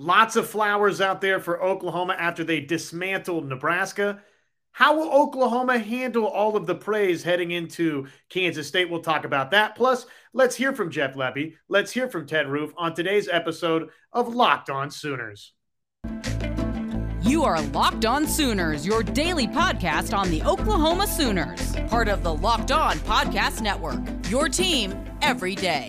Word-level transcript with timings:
Lots 0.00 0.36
of 0.36 0.48
flowers 0.48 1.00
out 1.00 1.20
there 1.20 1.40
for 1.40 1.60
Oklahoma 1.60 2.14
after 2.16 2.44
they 2.44 2.60
dismantled 2.60 3.48
Nebraska. 3.48 4.22
How 4.70 4.96
will 4.96 5.10
Oklahoma 5.10 5.76
handle 5.76 6.24
all 6.24 6.56
of 6.56 6.66
the 6.66 6.76
praise 6.76 7.24
heading 7.24 7.50
into 7.50 8.06
Kansas 8.28 8.68
State? 8.68 8.88
We'll 8.88 9.00
talk 9.00 9.24
about 9.24 9.50
that. 9.50 9.74
Plus, 9.74 10.06
let's 10.32 10.54
hear 10.54 10.72
from 10.72 10.92
Jeff 10.92 11.14
Lebby. 11.14 11.54
Let's 11.68 11.90
hear 11.90 12.08
from 12.08 12.26
Ted 12.26 12.48
Roof 12.48 12.72
on 12.76 12.94
today's 12.94 13.28
episode 13.28 13.88
of 14.12 14.32
Locked 14.32 14.70
On 14.70 14.88
Sooners. 14.88 15.52
You 17.22 17.42
are 17.42 17.60
Locked 17.60 18.06
On 18.06 18.24
Sooners, 18.24 18.86
your 18.86 19.02
daily 19.02 19.48
podcast 19.48 20.16
on 20.16 20.30
the 20.30 20.44
Oklahoma 20.44 21.08
Sooners, 21.08 21.74
part 21.88 22.06
of 22.06 22.22
the 22.22 22.32
Locked 22.32 22.70
On 22.70 22.98
Podcast 23.00 23.62
Network. 23.62 23.98
Your 24.30 24.48
team 24.48 24.94
every 25.22 25.56
day. 25.56 25.88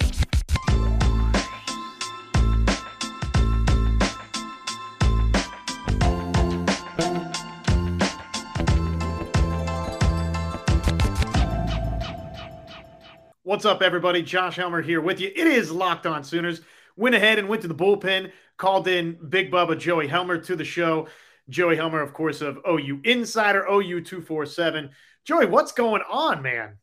What's 13.50 13.66
up, 13.66 13.82
everybody? 13.82 14.22
Josh 14.22 14.58
Helmer 14.58 14.80
here 14.80 15.02
with 15.02 15.20
you. 15.20 15.32
It 15.36 15.48
is 15.48 15.72
Locked 15.72 16.06
On 16.06 16.24
Sooners. 16.24 16.62
Went 16.96 17.16
ahead 17.16 17.40
and 17.40 17.50
went 17.50 17.64
to 17.64 17.68
the 17.68 17.74
bullpen, 17.74 18.32
called 18.58 18.88
in 18.88 19.18
Big 19.28 19.52
Bubba 19.52 19.76
Joey 19.76 20.06
Helmer 20.06 20.38
to 20.38 20.56
the 20.56 20.64
show. 20.64 21.08
Joey 21.50 21.76
Helmer, 21.76 22.00
of 22.00 22.14
course, 22.14 22.42
of 22.42 22.60
OU 22.70 23.02
Insider, 23.06 23.66
OU 23.68 24.02
247. 24.02 24.92
Joey, 25.26 25.48
what's 25.48 25.72
going 25.72 26.04
on, 26.08 26.44
man? 26.44 26.78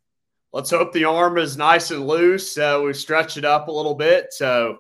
Let's 0.53 0.71
hope 0.71 0.93
the 0.93 1.05
arm 1.05 1.39
is 1.39 1.57
nice 1.57 1.93
and 1.93 2.05
loose. 2.05 2.59
Uh, 2.59 2.81
we've 2.85 2.97
stretched 2.97 3.37
it 3.37 3.45
up 3.45 3.69
a 3.69 3.73
little 3.73 3.95
bit. 3.95 4.33
So, 4.33 4.79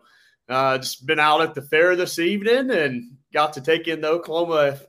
uh, 0.48 0.78
just 0.78 1.06
been 1.06 1.20
out 1.20 1.41
at 1.41 1.55
the 1.55 1.62
fair 1.62 1.94
this 1.94 2.18
evening 2.18 2.68
and 2.72 3.12
got 3.32 3.52
to 3.52 3.60
take 3.60 3.86
in 3.86 4.00
the 4.00 4.08
Oklahoma 4.08 4.80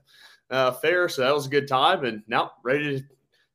uh, 0.50 0.72
fair. 0.72 1.10
So, 1.10 1.22
that 1.22 1.36
was 1.36 1.46
a 1.46 1.52
good 1.52 1.68
time. 1.68 2.06
And 2.06 2.24
now, 2.26 2.54
ready 2.64 3.02
to 3.02 3.06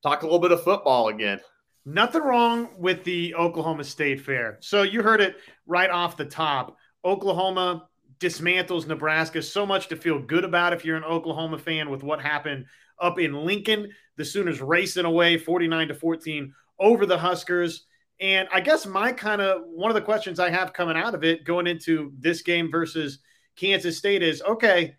talk 0.00 0.22
a 0.22 0.26
little 0.26 0.38
bit 0.38 0.52
of 0.52 0.62
football 0.62 1.08
again. 1.08 1.40
Nothing 1.84 2.22
wrong 2.22 2.68
with 2.78 3.02
the 3.04 3.34
Oklahoma 3.34 3.84
State 3.84 4.20
Fair. 4.20 4.58
So 4.60 4.82
you 4.82 5.02
heard 5.02 5.20
it 5.20 5.36
right 5.66 5.90
off 5.90 6.16
the 6.16 6.24
top. 6.24 6.76
Oklahoma 7.04 7.88
dismantles 8.20 8.86
Nebraska. 8.86 9.42
So 9.42 9.66
much 9.66 9.88
to 9.88 9.96
feel 9.96 10.20
good 10.20 10.44
about 10.44 10.72
if 10.72 10.84
you're 10.84 10.96
an 10.96 11.04
Oklahoma 11.04 11.58
fan 11.58 11.90
with 11.90 12.04
what 12.04 12.20
happened 12.20 12.66
up 13.00 13.18
in 13.18 13.32
Lincoln. 13.32 13.90
The 14.16 14.24
Sooners 14.24 14.60
racing 14.60 15.04
away 15.04 15.38
49 15.38 15.88
to 15.88 15.94
14 15.94 16.54
over 16.78 17.04
the 17.04 17.18
Huskers. 17.18 17.86
And 18.20 18.48
I 18.52 18.60
guess 18.60 18.86
my 18.86 19.12
kind 19.12 19.42
of 19.42 19.62
one 19.64 19.90
of 19.90 19.96
the 19.96 20.02
questions 20.02 20.38
I 20.38 20.50
have 20.50 20.72
coming 20.72 20.96
out 20.96 21.14
of 21.14 21.24
it 21.24 21.44
going 21.44 21.66
into 21.66 22.12
this 22.18 22.42
game 22.42 22.70
versus 22.70 23.18
Kansas 23.56 23.98
State 23.98 24.22
is 24.22 24.40
okay, 24.42 24.94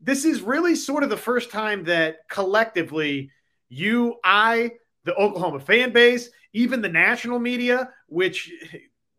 this 0.00 0.24
is 0.24 0.42
really 0.42 0.76
sort 0.76 1.02
of 1.02 1.10
the 1.10 1.16
first 1.16 1.50
time 1.50 1.84
that 1.84 2.18
collectively 2.30 3.30
you, 3.68 4.16
I, 4.22 4.72
the 5.08 5.14
Oklahoma 5.14 5.58
fan 5.58 5.90
base, 5.90 6.30
even 6.52 6.82
the 6.82 6.88
national 6.88 7.38
media, 7.38 7.90
which 8.06 8.52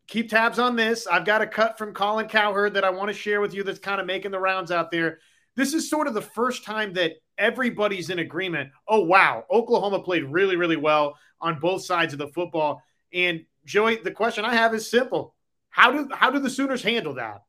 keep 0.06 0.30
tabs 0.30 0.58
on 0.58 0.76
this. 0.76 1.06
I've 1.06 1.24
got 1.24 1.42
a 1.42 1.46
cut 1.46 1.76
from 1.76 1.92
Colin 1.92 2.28
Cowherd 2.28 2.74
that 2.74 2.84
I 2.84 2.90
want 2.90 3.08
to 3.08 3.14
share 3.14 3.40
with 3.40 3.52
you 3.52 3.64
that's 3.64 3.78
kind 3.78 4.00
of 4.00 4.06
making 4.06 4.30
the 4.30 4.38
rounds 4.38 4.70
out 4.70 4.90
there. 4.90 5.18
This 5.56 5.74
is 5.74 5.90
sort 5.90 6.06
of 6.06 6.14
the 6.14 6.22
first 6.22 6.64
time 6.64 6.92
that 6.94 7.14
everybody's 7.36 8.08
in 8.08 8.20
agreement. 8.20 8.70
Oh, 8.86 9.00
wow. 9.00 9.44
Oklahoma 9.50 10.00
played 10.00 10.24
really, 10.24 10.56
really 10.56 10.76
well 10.76 11.16
on 11.40 11.58
both 11.58 11.84
sides 11.84 12.12
of 12.12 12.20
the 12.20 12.28
football. 12.28 12.82
And 13.12 13.44
Joey, 13.64 13.96
the 13.96 14.12
question 14.12 14.44
I 14.44 14.54
have 14.54 14.74
is 14.74 14.88
simple. 14.88 15.34
How 15.70 15.90
do 15.90 16.08
how 16.12 16.30
do 16.30 16.38
the 16.38 16.50
Sooners 16.50 16.82
handle 16.82 17.14
that? 17.14 17.42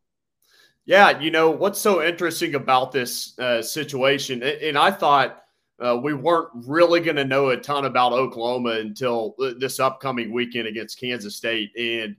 Yeah, 0.86 1.20
you 1.20 1.30
know 1.30 1.52
what's 1.52 1.80
so 1.80 2.04
interesting 2.04 2.56
about 2.56 2.92
this 2.92 3.38
uh, 3.38 3.62
situation, 3.62 4.42
and 4.42 4.78
I 4.78 4.90
thought 4.90 5.41
uh, 5.82 5.98
we 5.98 6.14
weren't 6.14 6.50
really 6.54 7.00
going 7.00 7.16
to 7.16 7.26
know 7.26 7.50
a 7.50 7.58
ton 7.58 7.86
about 7.86 8.14
Oklahoma 8.14 8.78
until 8.80 9.36
this 9.58 9.80
upcoming 9.80 10.32
weekend 10.32 10.68
against 10.68 11.00
Kansas 11.00 11.36
State. 11.36 11.72
And 11.78 12.16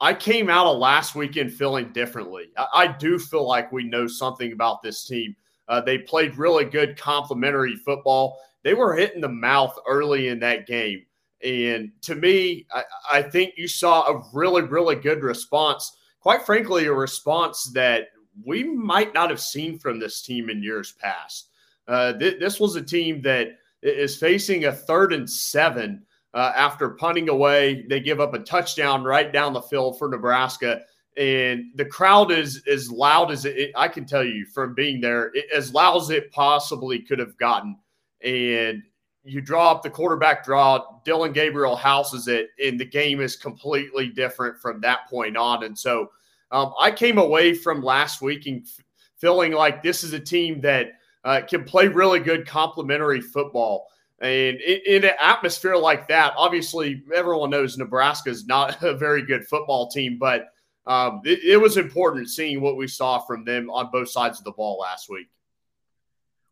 I 0.00 0.14
came 0.14 0.48
out 0.48 0.66
of 0.66 0.78
last 0.78 1.14
weekend 1.14 1.52
feeling 1.52 1.92
differently. 1.92 2.46
I, 2.56 2.66
I 2.74 2.86
do 2.86 3.18
feel 3.18 3.46
like 3.46 3.72
we 3.72 3.84
know 3.84 4.06
something 4.06 4.52
about 4.52 4.82
this 4.82 5.04
team. 5.04 5.36
Uh, 5.68 5.80
they 5.80 5.98
played 5.98 6.36
really 6.36 6.64
good 6.64 6.98
complementary 6.98 7.76
football. 7.76 8.38
They 8.62 8.74
were 8.74 8.94
hitting 8.94 9.20
the 9.20 9.28
mouth 9.28 9.78
early 9.86 10.28
in 10.28 10.40
that 10.40 10.66
game. 10.66 11.04
And 11.42 11.92
to 12.02 12.14
me, 12.14 12.66
I, 12.72 12.84
I 13.12 13.22
think 13.22 13.54
you 13.56 13.68
saw 13.68 14.06
a 14.06 14.24
really, 14.32 14.62
really 14.62 14.96
good 14.96 15.22
response. 15.22 15.98
Quite 16.20 16.46
frankly, 16.46 16.86
a 16.86 16.92
response 16.92 17.64
that 17.74 18.08
we 18.44 18.64
might 18.64 19.12
not 19.12 19.28
have 19.28 19.40
seen 19.40 19.78
from 19.78 19.98
this 19.98 20.22
team 20.22 20.48
in 20.48 20.62
years 20.62 20.92
past. 20.92 21.50
Uh, 21.86 22.12
th- 22.14 22.40
this 22.40 22.58
was 22.58 22.76
a 22.76 22.82
team 22.82 23.20
that 23.22 23.58
is 23.82 24.16
facing 24.16 24.64
a 24.64 24.72
third 24.72 25.12
and 25.12 25.28
seven 25.28 26.02
uh, 26.32 26.52
after 26.56 26.90
punting 26.90 27.28
away. 27.28 27.84
They 27.88 28.00
give 28.00 28.20
up 28.20 28.32
a 28.32 28.38
touchdown 28.38 29.04
right 29.04 29.30
down 29.30 29.52
the 29.52 29.60
field 29.60 29.98
for 29.98 30.08
Nebraska. 30.08 30.80
And 31.16 31.66
the 31.74 31.84
crowd 31.84 32.32
is 32.32 32.62
as 32.66 32.90
loud 32.90 33.30
as 33.30 33.44
it, 33.44 33.70
I 33.76 33.88
can 33.88 34.06
tell 34.06 34.24
you 34.24 34.46
from 34.46 34.74
being 34.74 35.00
there, 35.00 35.30
it, 35.34 35.44
as 35.54 35.72
loud 35.74 36.00
as 36.00 36.10
it 36.10 36.32
possibly 36.32 37.00
could 37.00 37.18
have 37.18 37.36
gotten. 37.36 37.76
And 38.22 38.82
you 39.22 39.42
draw 39.42 39.70
up 39.70 39.82
the 39.82 39.90
quarterback 39.90 40.44
draw, 40.44 41.00
Dillon 41.04 41.32
Gabriel 41.32 41.76
houses 41.76 42.26
it, 42.26 42.48
and 42.64 42.80
the 42.80 42.84
game 42.86 43.20
is 43.20 43.36
completely 43.36 44.08
different 44.08 44.58
from 44.58 44.80
that 44.80 45.08
point 45.08 45.36
on. 45.36 45.64
And 45.64 45.78
so 45.78 46.10
um, 46.50 46.72
I 46.80 46.90
came 46.90 47.18
away 47.18 47.54
from 47.54 47.82
last 47.82 48.22
week 48.22 48.46
and 48.46 48.62
f- 48.62 48.84
feeling 49.18 49.52
like 49.52 49.82
this 49.82 50.02
is 50.02 50.14
a 50.14 50.20
team 50.20 50.62
that– 50.62 50.92
uh, 51.24 51.40
can 51.40 51.64
play 51.64 51.88
really 51.88 52.20
good 52.20 52.46
complementary 52.46 53.20
football. 53.20 53.86
And 54.20 54.60
in, 54.60 55.04
an 55.04 55.12
atmosphere 55.20 55.76
like 55.76 56.08
that, 56.08 56.34
obviously, 56.36 57.02
everyone 57.14 57.50
knows 57.50 57.76
Nebraska 57.76 58.30
is 58.30 58.46
not 58.46 58.82
a 58.82 58.94
very 58.94 59.24
good 59.24 59.46
football 59.46 59.90
team, 59.90 60.18
but 60.18 60.48
um, 60.86 61.22
it, 61.24 61.40
it, 61.42 61.56
was 61.56 61.78
important 61.78 62.28
seeing 62.28 62.60
what 62.60 62.76
we 62.76 62.86
saw 62.86 63.18
from 63.18 63.44
them 63.44 63.70
on 63.70 63.90
both 63.90 64.10
sides 64.10 64.38
of 64.38 64.44
the 64.44 64.52
ball 64.52 64.78
last 64.78 65.08
week. 65.08 65.28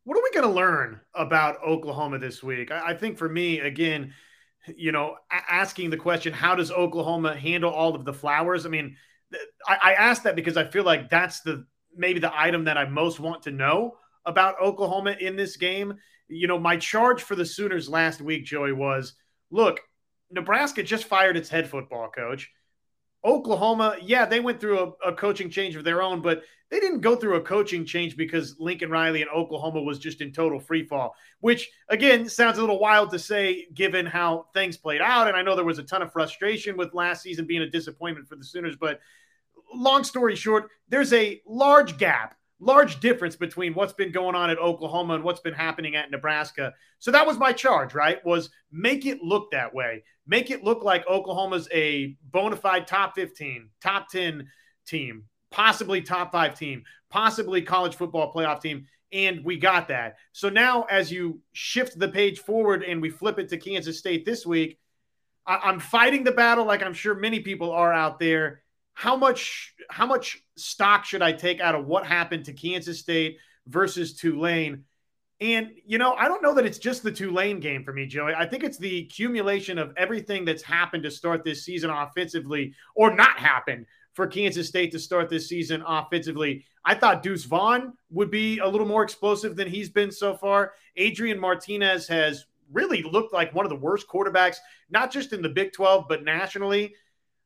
What 0.05 0.16
are 0.16 0.22
we 0.22 0.31
going 0.31 0.49
to 0.49 0.55
learn 0.55 1.00
about 1.15 1.62
Oklahoma 1.62 2.19
this 2.19 2.43
week? 2.43 2.71
I, 2.71 2.88
I 2.88 2.94
think 2.94 3.19
for 3.19 3.28
me, 3.28 3.61
again, 3.61 4.15
you 4.75 4.91
know, 4.91 5.16
asking 5.31 5.91
the 5.91 5.99
question, 5.99 6.32
how 6.32 6.55
does 6.55 6.71
Oklahoma 6.71 7.37
handle 7.37 7.71
all 7.71 7.94
of 7.94 8.06
the 8.06 8.12
flowers? 8.15 8.65
I 8.65 8.71
mean, 8.71 8.97
I, 9.69 9.94
I 9.99 10.15
that 10.15 10.34
because 10.34 10.56
I 10.56 10.65
feel 10.65 10.84
like 10.84 11.11
that's 11.11 11.41
the 11.41 11.66
maybe 11.94 12.21
the 12.21 12.32
item 12.34 12.65
that 12.65 12.78
I 12.78 12.87
most 12.87 13.21
want 13.21 13.43
to 13.43 13.50
know 13.50 13.97
about 14.25 14.60
Oklahoma 14.60 15.16
in 15.19 15.37
this 15.37 15.56
game. 15.56 15.94
You 16.28 16.47
know, 16.47 16.59
my 16.59 16.77
charge 16.77 17.22
for 17.22 17.34
the 17.34 17.44
Sooners 17.44 17.88
last 17.88 18.21
week, 18.21 18.44
Joey, 18.44 18.72
was 18.72 19.15
look, 19.50 19.81
Nebraska 20.31 20.83
just 20.83 21.05
fired 21.05 21.37
its 21.37 21.49
head 21.49 21.69
football 21.69 22.09
coach. 22.09 22.50
Oklahoma, 23.25 23.97
yeah, 24.03 24.27
they 24.27 24.41
went 24.41 24.61
through 24.61 24.81
a, 24.81 25.11
a, 25.11 25.15
coaching 25.15 25.49
change 25.49 25.77
of 25.77 25.84
their 25.84 26.03
own, 26.03 26.21
but 26.22 26.43
they 26.71 26.81
didn't 26.81 27.03
go 27.03 27.15
through 27.15 27.37
a 27.37 27.41
coaching 27.41 27.84
change 27.84 28.16
because 28.16 28.56
Lincoln 28.59 28.91
Riley 28.91 29.22
and 29.22 29.31
Oklahoma 29.31 29.81
was 29.81 30.00
just 30.00 30.21
in 30.21 30.32
total 30.32 30.59
free 30.59 30.84
fall, 30.84 31.15
which 31.38 31.71
again 31.88 32.28
sounds 32.28 32.59
a 32.59 32.61
little 32.61 32.81
wild 32.81 33.11
to 33.11 33.21
say 33.21 33.69
given 33.75 34.06
how 34.06 34.47
things 34.55 34.77
played 34.77 35.00
out. 35.00 35.28
And 35.28 35.37
I 35.37 35.43
know 35.43 35.55
there 35.55 35.65
was 35.65 35.78
a 35.78 35.84
ton 35.84 36.03
of 36.03 36.12
frustration 36.12 36.77
with 36.77 36.94
last 36.94 37.22
season 37.22 37.47
being 37.47 37.62
a 37.62 37.71
disappointment 37.71 38.27
for 38.27 38.34
the 38.34 38.44
Sooners, 38.44 38.75
but 38.75 38.99
long 39.72 40.03
story 40.03 40.34
short, 40.34 40.71
there's 40.88 41.12
a 41.12 41.41
large 41.47 41.99
gap 41.99 42.34
large 42.62 43.00
difference 43.00 43.34
between 43.34 43.75
what's 43.75 43.93
been 43.93 44.12
going 44.12 44.37
on 44.37 44.49
at 44.49 44.59
Oklahoma 44.59 45.15
and 45.15 45.25
what's 45.25 45.41
been 45.41 45.53
happening 45.53 45.97
at 45.97 46.11
Nebraska. 46.11 46.73
So 47.00 47.11
that 47.11 47.27
was 47.27 47.37
my 47.37 47.53
charge, 47.53 47.93
right? 47.93 48.25
Was 48.25 48.50
make 48.71 49.05
it 49.05 49.21
look 49.23 49.50
that 49.50 49.75
way. 49.75 50.05
Make 50.27 50.50
it 50.50 50.62
look 50.62 50.84
like 50.84 51.06
Oklahoma's 51.09 51.69
a 51.73 52.17
bona 52.31 52.56
fide 52.56 52.87
top 52.87 53.17
15, 53.17 53.69
top 53.83 54.09
10 54.09 54.49
team, 54.87 55.25
possibly 55.50 56.00
top 56.00 56.31
5 56.31 56.56
team, 56.56 56.84
possibly 57.11 57.62
college 57.62 57.97
football 57.97 58.32
playoff 58.32 58.61
team 58.61 58.87
and 59.12 59.44
we 59.44 59.59
got 59.59 59.88
that. 59.88 60.17
So 60.32 60.49
now 60.49 60.85
as 60.85 61.12
you 61.12 61.41
shift 61.53 61.99
the 61.99 62.09
page 62.09 62.41
forward 62.41 62.82
and 62.82 63.03
we 63.03 63.11
flip 63.11 63.38
it 63.38 63.49
to 63.50 63.59
Kansas 63.59 63.99
State 63.99 64.25
this 64.25 64.47
week, 64.47 64.79
I- 65.47 65.69
am 65.69 65.81
fighting 65.81 66.25
the 66.25 66.32
battle 66.32 66.64
like 66.64 66.82
I'm 66.82 66.94
sure 66.94 67.14
many 67.14 67.41
people 67.41 67.73
are 67.73 67.93
out 67.93 68.19
there 68.19 68.62
how 68.94 69.17
much 69.17 69.75
how 69.91 70.06
much 70.06 70.43
stock 70.56 71.05
should 71.05 71.23
I 71.23 71.33
take 71.33 71.61
out 71.61 71.75
of 71.75 71.87
what 71.87 72.06
happened 72.06 72.44
to 72.47 72.53
Kansas 72.53 72.99
State 72.99 73.39
versus 73.67 74.15
Tulane? 74.15 74.85
And 75.41 75.73
you 75.87 75.99
know, 75.99 76.15
I 76.15 76.29
don't 76.29 76.43
know 76.43 76.55
that 76.55 76.67
it's 76.67 76.79
just 76.79 77.03
the 77.03 77.11
Tulane 77.11 77.61
game 77.61 77.85
for 77.85 77.93
me, 77.93 78.06
Joey. 78.06 78.35
I 78.35 78.47
think 78.47 78.62
it's 78.62 78.79
the 78.79 79.00
accumulation 79.00 79.79
of 79.79 79.93
everything 79.97 80.44
that's 80.44 80.62
happened 80.62 81.03
to 81.03 81.11
start 81.11 81.44
this 81.44 81.65
season 81.65 81.91
offensively, 81.91 82.75
or 82.94 83.15
not 83.15 83.39
happened 83.39 83.87
for 84.12 84.27
Kansas 84.27 84.69
State 84.69 84.93
to 84.93 84.99
start 84.99 85.29
this 85.29 85.49
season 85.49 85.83
offensively. 85.87 86.65
I 86.85 86.95
thought 86.95 87.23
Deuce 87.23 87.45
Vaughn 87.45 87.95
would 88.11 88.31
be 88.31 88.59
a 88.59 88.69
little 88.69 88.87
more 88.87 89.03
explosive 89.03 89.56
than 89.56 89.69
he's 89.69 89.88
been 89.88 90.11
so 90.11 90.37
far. 90.37 90.73
Adrian 90.97 91.41
Martinez 91.41 92.06
has 92.09 92.45
really 92.73 93.03
looked 93.03 93.33
like 93.33 93.55
one 93.55 93.65
of 93.65 93.71
the 93.71 93.77
worst 93.77 94.06
quarterbacks, 94.09 94.56
not 94.91 95.11
just 95.11 95.33
in 95.33 95.43
the 95.43 95.49
Big 95.49 95.73
12, 95.73 96.06
but 96.09 96.25
nationally. 96.25 96.95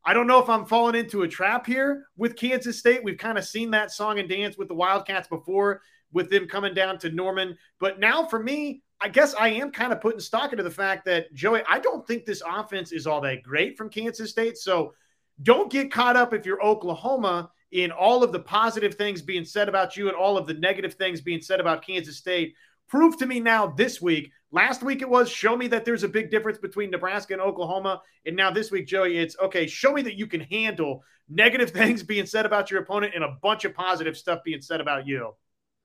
I 0.09 0.15
don't 0.15 0.29
know 0.29 0.41
if 0.41 0.49
I'm 0.49 0.65
falling 0.65 0.95
into 0.95 1.23
a 1.23 1.29
trap 1.29 1.67
here 1.67 2.07
with 2.17 2.37
Kansas 2.37 2.79
State. 2.79 3.03
We've 3.03 3.19
kind 3.19 3.37
of 3.37 3.45
seen 3.45 3.73
that 3.73 3.91
song 3.91 4.21
and 4.21 4.29
dance 4.29 4.57
with 4.57 4.69
the 4.69 4.75
Wildcats 4.75 5.27
before, 5.27 5.83
with 6.13 6.31
them 6.31 6.47
coming 6.47 6.75
down 6.75 6.99
to 7.01 7.11
Norman. 7.11 7.59
But 7.81 7.99
now 7.99 8.25
for 8.25 8.41
me, 8.41 8.85
I 9.01 9.09
guess 9.09 9.35
I 9.35 9.49
am 9.49 9.73
kind 9.73 9.93
of 9.93 10.01
putting 10.01 10.21
stock 10.21 10.53
into 10.53 10.63
the 10.63 10.71
fact 10.71 11.05
that, 11.07 11.35
Joey, 11.35 11.63
I 11.69 11.81
don't 11.81 12.07
think 12.07 12.25
this 12.25 12.41
offense 12.49 12.93
is 12.93 13.09
all 13.09 13.21
that 13.23 13.43
great 13.43 13.77
from 13.77 13.91
Kansas 13.91 14.31
State. 14.31 14.57
So 14.57 14.95
don't 15.43 15.73
get 15.73 15.93
caught 15.93 16.17
up 16.17 16.33
if 16.33 16.47
you're 16.47 16.65
Oklahoma 16.65 17.51
in 17.73 17.91
all 17.91 18.23
of 18.23 18.31
the 18.31 18.39
positive 18.39 18.95
things 18.95 19.21
being 19.21 19.45
said 19.45 19.69
about 19.69 19.97
you 19.97 20.07
and 20.07 20.17
all 20.17 20.39
of 20.39 20.47
the 20.47 20.55
negative 20.55 20.95
things 20.95 21.21
being 21.21 21.41
said 21.43 21.59
about 21.59 21.85
Kansas 21.85 22.17
State. 22.17 22.55
Prove 22.89 23.19
to 23.19 23.27
me 23.27 23.41
now 23.41 23.67
this 23.67 24.01
week. 24.01 24.31
Last 24.57 24.83
week 24.83 25.03
it 25.03 25.09
was 25.11 25.29
show 25.29 25.55
me 25.55 25.69
that 25.69 25.85
there's 25.85 26.03
a 26.03 26.09
big 26.09 26.31
difference 26.31 26.57
between 26.57 26.91
Nebraska 26.91 27.35
and 27.35 27.43
Oklahoma. 27.43 28.01
And 28.25 28.35
now 28.35 28.51
this 28.51 28.71
week, 28.71 28.87
Joey, 28.87 29.19
it's 29.19 29.37
okay, 29.39 29.67
show 29.67 29.93
me 29.93 30.01
that 30.01 30.17
you 30.17 30.27
can 30.27 30.41
handle 30.41 31.05
negative 31.29 31.71
things 31.73 32.03
being 32.03 32.25
said 32.25 32.47
about 32.47 32.71
your 32.71 32.81
opponent 32.81 33.13
and 33.15 33.23
a 33.23 33.37
bunch 33.43 33.67
of 33.67 33.75
positive 33.75 34.17
stuff 34.17 34.39
being 34.47 34.63
said 34.63 34.81
about 34.81 35.07
you. 35.07 35.33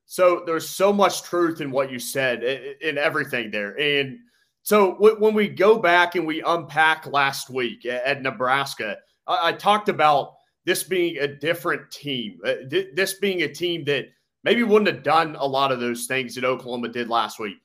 So 0.05 0.43
there's 0.45 0.69
so 0.69 0.93
much 0.93 1.23
truth 1.23 1.59
in 1.59 1.69
what 1.69 1.91
you 1.91 1.99
said 1.99 2.43
in 2.43 2.97
everything 2.97 3.51
there. 3.51 3.77
And 3.77 4.19
so 4.63 4.95
when 5.19 5.33
we 5.33 5.49
go 5.49 5.77
back 5.77 6.15
and 6.15 6.25
we 6.25 6.41
unpack 6.41 7.07
last 7.07 7.49
week 7.49 7.85
at 7.85 8.21
Nebraska, 8.21 8.99
I 9.27 9.51
talked 9.51 9.89
about 9.89 10.35
this 10.63 10.83
being 10.83 11.17
a 11.17 11.27
different 11.27 11.91
team, 11.91 12.39
uh, 12.45 12.53
this 12.69 13.15
being 13.15 13.41
a 13.41 13.53
team 13.53 13.83
that 13.85 14.05
maybe 14.45 14.63
wouldn't 14.63 14.95
have 14.95 15.03
done 15.03 15.35
a 15.37 15.45
lot 15.45 15.73
of 15.73 15.81
those 15.81 16.05
things 16.05 16.35
that 16.35 16.45
Oklahoma 16.45 16.87
did 16.87 17.09
last 17.09 17.37
week. 17.37 17.57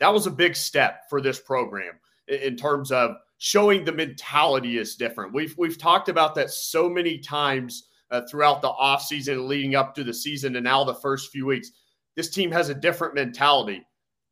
That 0.00 0.12
was 0.12 0.26
a 0.26 0.30
big 0.30 0.56
step 0.56 1.02
for 1.08 1.20
this 1.20 1.40
program 1.40 1.94
in 2.28 2.56
terms 2.56 2.90
of 2.90 3.16
showing 3.38 3.84
the 3.84 3.92
mentality 3.92 4.78
is 4.78 4.96
different. 4.96 5.34
We've 5.34 5.54
we've 5.58 5.78
talked 5.78 6.08
about 6.08 6.34
that 6.36 6.50
so 6.50 6.88
many 6.88 7.18
times 7.18 7.88
uh, 8.10 8.22
throughout 8.30 8.62
the 8.62 8.70
offseason 8.70 9.48
leading 9.48 9.74
up 9.74 9.94
to 9.94 10.04
the 10.04 10.14
season 10.14 10.56
and 10.56 10.64
now 10.64 10.84
the 10.84 10.94
first 10.94 11.30
few 11.30 11.46
weeks. 11.46 11.70
This 12.16 12.30
team 12.30 12.50
has 12.52 12.68
a 12.68 12.74
different 12.74 13.14
mentality. 13.14 13.84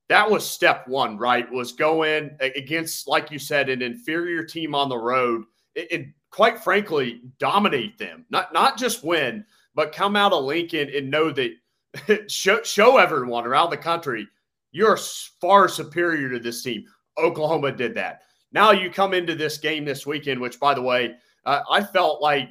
That 0.09 0.31
was 0.31 0.49
step 0.49 0.87
1, 0.89 1.17
right? 1.19 1.51
Was 1.51 1.73
go 1.73 2.05
in 2.05 2.37
against 2.41 3.09
like 3.09 3.31
you 3.31 3.39
said 3.39 3.69
an 3.69 3.83
inferior 3.83 4.45
team 4.45 4.75
on 4.75 4.89
the 4.89 4.99
road 4.99 5.45
and 5.91 6.13
quite 6.31 6.59
frankly 6.59 7.23
dominate 7.39 7.99
them. 7.99 8.25
Not 8.31 8.53
not 8.53 8.79
just 8.79 9.05
win, 9.05 9.45
but 9.75 9.95
come 9.95 10.17
out 10.17 10.33
of 10.33 10.45
Lincoln 10.45 10.91
and 10.95 11.11
know 11.11 11.33
that 11.33 12.31
show, 12.31 12.63
show 12.63 12.99
everyone 12.99 13.47
around 13.47 13.71
the 13.71 13.77
country 13.77 14.29
you're 14.73 14.99
far 15.41 15.69
superior 15.69 16.31
to 16.31 16.39
this 16.39 16.63
team. 16.63 16.85
Oklahoma 17.19 17.73
did 17.73 17.95
that. 17.95 18.23
Now 18.53 18.73
you 18.73 18.91
come 18.91 19.15
into 19.15 19.35
this 19.35 19.59
game 19.59 19.85
this 19.85 20.07
weekend, 20.07 20.41
which, 20.41 20.59
by 20.59 20.75
the 20.75 20.83
way, 20.83 21.15
uh, 21.45 21.61
I 21.71 21.83
felt 21.83 22.21
like 22.21 22.51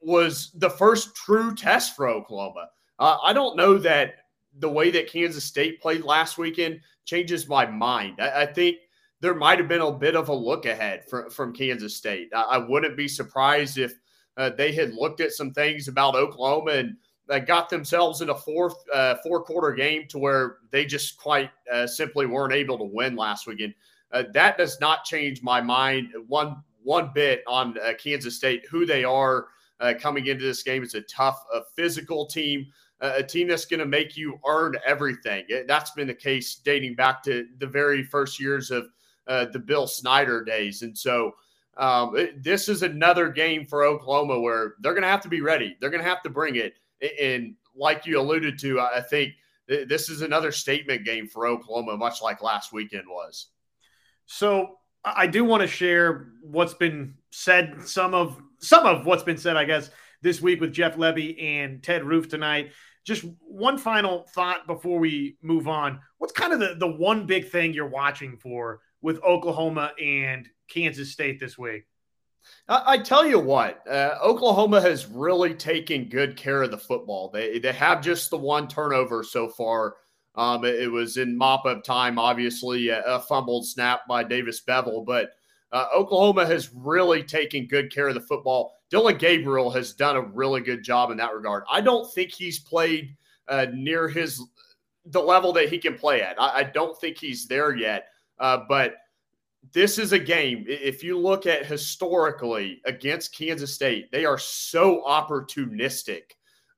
was 0.00 0.52
the 0.54 0.70
first 0.70 1.14
true 1.14 1.54
test 1.54 1.94
for 1.94 2.08
Oklahoma. 2.08 2.68
Uh, 2.98 3.18
I 3.22 3.32
don't 3.32 3.56
know 3.56 3.76
that 3.78 4.14
the 4.58 4.70
way 4.70 4.90
that 4.90 5.10
Kansas 5.10 5.44
State 5.44 5.80
played 5.80 6.02
last 6.02 6.38
weekend 6.38 6.80
changes 7.04 7.48
my 7.48 7.66
mind. 7.66 8.16
I, 8.20 8.42
I 8.42 8.46
think 8.46 8.78
there 9.20 9.34
might 9.34 9.58
have 9.58 9.68
been 9.68 9.82
a 9.82 9.92
bit 9.92 10.16
of 10.16 10.28
a 10.28 10.34
look 10.34 10.66
ahead 10.66 11.04
from, 11.08 11.30
from 11.30 11.52
Kansas 11.52 11.96
State. 11.96 12.30
I, 12.34 12.42
I 12.42 12.58
wouldn't 12.58 12.96
be 12.96 13.08
surprised 13.08 13.78
if 13.78 13.92
uh, 14.36 14.50
they 14.56 14.72
had 14.72 14.94
looked 14.94 15.20
at 15.20 15.32
some 15.32 15.52
things 15.52 15.88
about 15.88 16.14
Oklahoma 16.14 16.72
and– 16.72 16.96
that 17.30 17.46
got 17.46 17.70
themselves 17.70 18.22
in 18.22 18.30
a 18.30 18.34
fourth 18.34 18.74
uh, 18.92 19.14
four 19.22 19.40
quarter 19.42 19.72
game 19.72 20.06
to 20.08 20.18
where 20.18 20.56
they 20.72 20.84
just 20.84 21.16
quite 21.16 21.48
uh, 21.72 21.86
simply 21.86 22.26
weren't 22.26 22.52
able 22.52 22.76
to 22.76 22.84
win 22.84 23.14
last 23.14 23.46
weekend. 23.46 23.72
Uh, 24.10 24.24
that 24.34 24.58
does 24.58 24.80
not 24.80 25.04
change 25.04 25.40
my 25.40 25.60
mind 25.60 26.08
one 26.26 26.56
one 26.82 27.12
bit 27.14 27.42
on 27.46 27.78
uh, 27.78 27.92
Kansas 28.02 28.36
State 28.36 28.66
who 28.68 28.84
they 28.84 29.04
are 29.04 29.46
uh, 29.78 29.94
coming 29.98 30.26
into 30.26 30.44
this 30.44 30.64
game. 30.64 30.82
It's 30.82 30.94
a 30.94 31.02
tough, 31.02 31.40
a 31.54 31.60
physical 31.76 32.26
team, 32.26 32.66
a 33.00 33.22
team 33.22 33.46
that's 33.46 33.64
going 33.64 33.78
to 33.78 33.86
make 33.86 34.16
you 34.16 34.40
earn 34.44 34.74
everything. 34.84 35.44
That's 35.68 35.92
been 35.92 36.08
the 36.08 36.14
case 36.14 36.56
dating 36.56 36.96
back 36.96 37.22
to 37.24 37.46
the 37.58 37.66
very 37.66 38.02
first 38.02 38.40
years 38.40 38.72
of 38.72 38.88
uh, 39.28 39.46
the 39.52 39.60
Bill 39.60 39.86
Snyder 39.86 40.44
days, 40.44 40.82
and 40.82 40.98
so. 40.98 41.32
Um, 41.76 42.14
this 42.36 42.68
is 42.68 42.82
another 42.82 43.30
game 43.30 43.64
for 43.64 43.84
Oklahoma 43.84 44.38
where 44.38 44.74
they're 44.80 44.92
going 44.92 45.04
to 45.04 45.08
have 45.08 45.22
to 45.22 45.30
be 45.30 45.40
ready. 45.40 45.76
They're 45.80 45.88
going 45.88 46.02
to 46.02 46.08
have 46.08 46.22
to 46.24 46.28
bring 46.28 46.56
it. 46.56 46.74
And 47.20 47.54
like 47.74 48.06
you 48.06 48.20
alluded 48.20 48.58
to, 48.60 48.80
I 48.80 49.00
think 49.00 49.34
this 49.68 50.08
is 50.08 50.22
another 50.22 50.52
statement 50.52 51.04
game 51.04 51.26
for 51.28 51.46
Oklahoma, 51.46 51.96
much 51.96 52.20
like 52.22 52.42
last 52.42 52.72
weekend 52.72 53.04
was. 53.08 53.46
So 54.26 54.78
I 55.04 55.26
do 55.26 55.44
want 55.44 55.62
to 55.62 55.66
share 55.66 56.28
what's 56.42 56.74
been 56.74 57.14
said, 57.30 57.82
some 57.86 58.14
of 58.14 58.40
some 58.58 58.84
of 58.84 59.06
what's 59.06 59.22
been 59.22 59.38
said, 59.38 59.56
I 59.56 59.64
guess, 59.64 59.90
this 60.22 60.42
week 60.42 60.60
with 60.60 60.72
Jeff 60.72 60.96
Lebby 60.96 61.42
and 61.42 61.82
Ted 61.82 62.04
Roof 62.04 62.28
tonight. 62.28 62.72
Just 63.04 63.24
one 63.40 63.78
final 63.78 64.26
thought 64.34 64.66
before 64.66 64.98
we 64.98 65.38
move 65.42 65.66
on. 65.66 66.00
What's 66.18 66.34
kind 66.34 66.52
of 66.52 66.60
the, 66.60 66.74
the 66.78 66.86
one 66.86 67.26
big 67.26 67.48
thing 67.48 67.72
you're 67.72 67.88
watching 67.88 68.36
for 68.36 68.80
with 69.00 69.22
Oklahoma 69.22 69.92
and 70.00 70.46
Kansas 70.68 71.10
State 71.10 71.40
this 71.40 71.56
week? 71.56 71.84
I, 72.68 72.98
tell 72.98 73.26
you 73.26 73.38
what, 73.38 73.86
uh, 73.88 74.16
Oklahoma 74.22 74.80
has 74.80 75.06
really 75.06 75.54
taken 75.54 76.08
good 76.08 76.36
care 76.36 76.62
of 76.62 76.70
the 76.70 76.78
football. 76.78 77.28
They 77.28 77.58
they 77.58 77.72
have 77.72 78.00
just 78.00 78.30
the 78.30 78.38
one 78.38 78.68
turnover 78.68 79.24
so 79.24 79.48
far. 79.48 79.96
Um, 80.36 80.64
it, 80.64 80.76
it, 80.76 80.88
was 80.88 81.16
in 81.16 81.36
mop 81.36 81.66
up 81.66 81.82
time, 81.82 82.18
obviously 82.18 82.88
a, 82.88 83.02
a, 83.02 83.20
fumbled 83.20 83.66
snap 83.66 84.06
by 84.08 84.22
Davis 84.22 84.60
Beville, 84.60 85.02
but 85.04 85.32
uh, 85.72 85.86
Oklahoma 85.94 86.46
has 86.46 86.72
really 86.72 87.24
taken 87.24 87.66
good 87.66 87.92
care 87.92 88.08
of 88.08 88.14
the 88.14 88.20
football. 88.20 88.76
Dillon 88.90 89.18
Gabriel 89.18 89.70
has 89.70 89.92
done 89.92 90.16
a 90.16 90.22
really 90.22 90.60
good 90.60 90.84
job 90.84 91.10
in 91.10 91.16
that 91.16 91.34
regard. 91.34 91.64
I 91.68 91.80
don't 91.80 92.10
think 92.12 92.32
he's 92.32 92.60
played 92.60 93.16
uh, 93.48 93.66
near 93.72 94.08
his 94.08 94.40
the 95.06 95.20
level 95.20 95.52
that 95.54 95.68
he 95.68 95.78
can 95.78 95.96
play 95.96 96.22
at. 96.22 96.40
I, 96.40 96.60
I 96.60 96.62
don't 96.62 96.98
think 97.00 97.18
he's 97.18 97.46
there 97.46 97.74
yet, 97.74 98.06
uh, 98.38 98.58
but 98.68 98.94
this 99.72 99.98
is 99.98 100.12
a 100.12 100.18
game. 100.18 100.64
If 100.66 101.04
you 101.04 101.18
look 101.18 101.46
at 101.46 101.66
historically 101.66 102.80
against 102.84 103.36
Kansas 103.36 103.74
State, 103.74 104.10
they 104.10 104.24
are 104.24 104.38
so 104.38 105.02
opportunistic. 105.06 106.22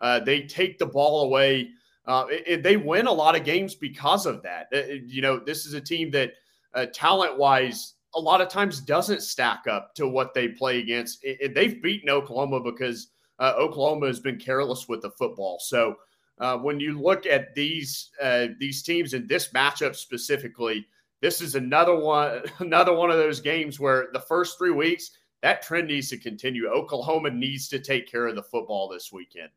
Uh, 0.00 0.20
they 0.20 0.42
take 0.42 0.78
the 0.78 0.86
ball 0.86 1.24
away. 1.24 1.70
Uh, 2.06 2.26
they 2.60 2.76
win 2.76 3.06
a 3.06 3.12
lot 3.12 3.36
of 3.36 3.44
games 3.44 3.74
because 3.74 4.26
of 4.26 4.42
that. 4.42 4.66
Uh, 4.72 4.78
uh, 4.78 4.96
you 5.06 5.22
know, 5.22 5.38
this 5.38 5.64
is 5.64 5.74
a 5.74 5.80
team 5.80 6.10
that 6.10 6.32
uh, 6.74 6.86
talent 6.92 7.38
wise, 7.38 7.94
a 8.14 8.20
lot 8.20 8.40
of 8.40 8.48
times 8.48 8.80
doesn't 8.80 9.22
stack 9.22 9.66
up 9.70 9.94
to 9.94 10.08
what 10.08 10.34
they 10.34 10.48
play 10.48 10.80
against. 10.80 11.24
they've 11.54 11.82
beaten 11.82 12.10
Oklahoma 12.10 12.60
because 12.60 13.08
uh, 13.38 13.54
Oklahoma 13.56 14.06
has 14.06 14.20
been 14.20 14.38
careless 14.38 14.88
with 14.88 15.00
the 15.00 15.10
football. 15.12 15.58
So 15.60 15.96
when 16.60 16.80
you 16.80 17.00
look 17.00 17.24
at 17.24 17.54
these 17.54 18.10
these 18.58 18.82
teams 18.82 19.14
in 19.14 19.26
this 19.28 19.48
matchup 19.48 19.96
specifically, 19.96 20.86
this 21.22 21.40
is 21.40 21.54
another 21.54 21.96
one 21.96 22.42
another 22.58 22.92
one 22.92 23.10
of 23.10 23.16
those 23.16 23.40
games 23.40 23.80
where 23.80 24.08
the 24.12 24.20
first 24.20 24.58
three 24.58 24.70
weeks 24.70 25.12
that 25.40 25.62
trend 25.62 25.88
needs 25.88 26.10
to 26.10 26.18
continue 26.18 26.68
oklahoma 26.68 27.30
needs 27.30 27.68
to 27.68 27.78
take 27.78 28.10
care 28.10 28.26
of 28.26 28.34
the 28.34 28.42
football 28.42 28.88
this 28.88 29.10
weekend 29.10 29.48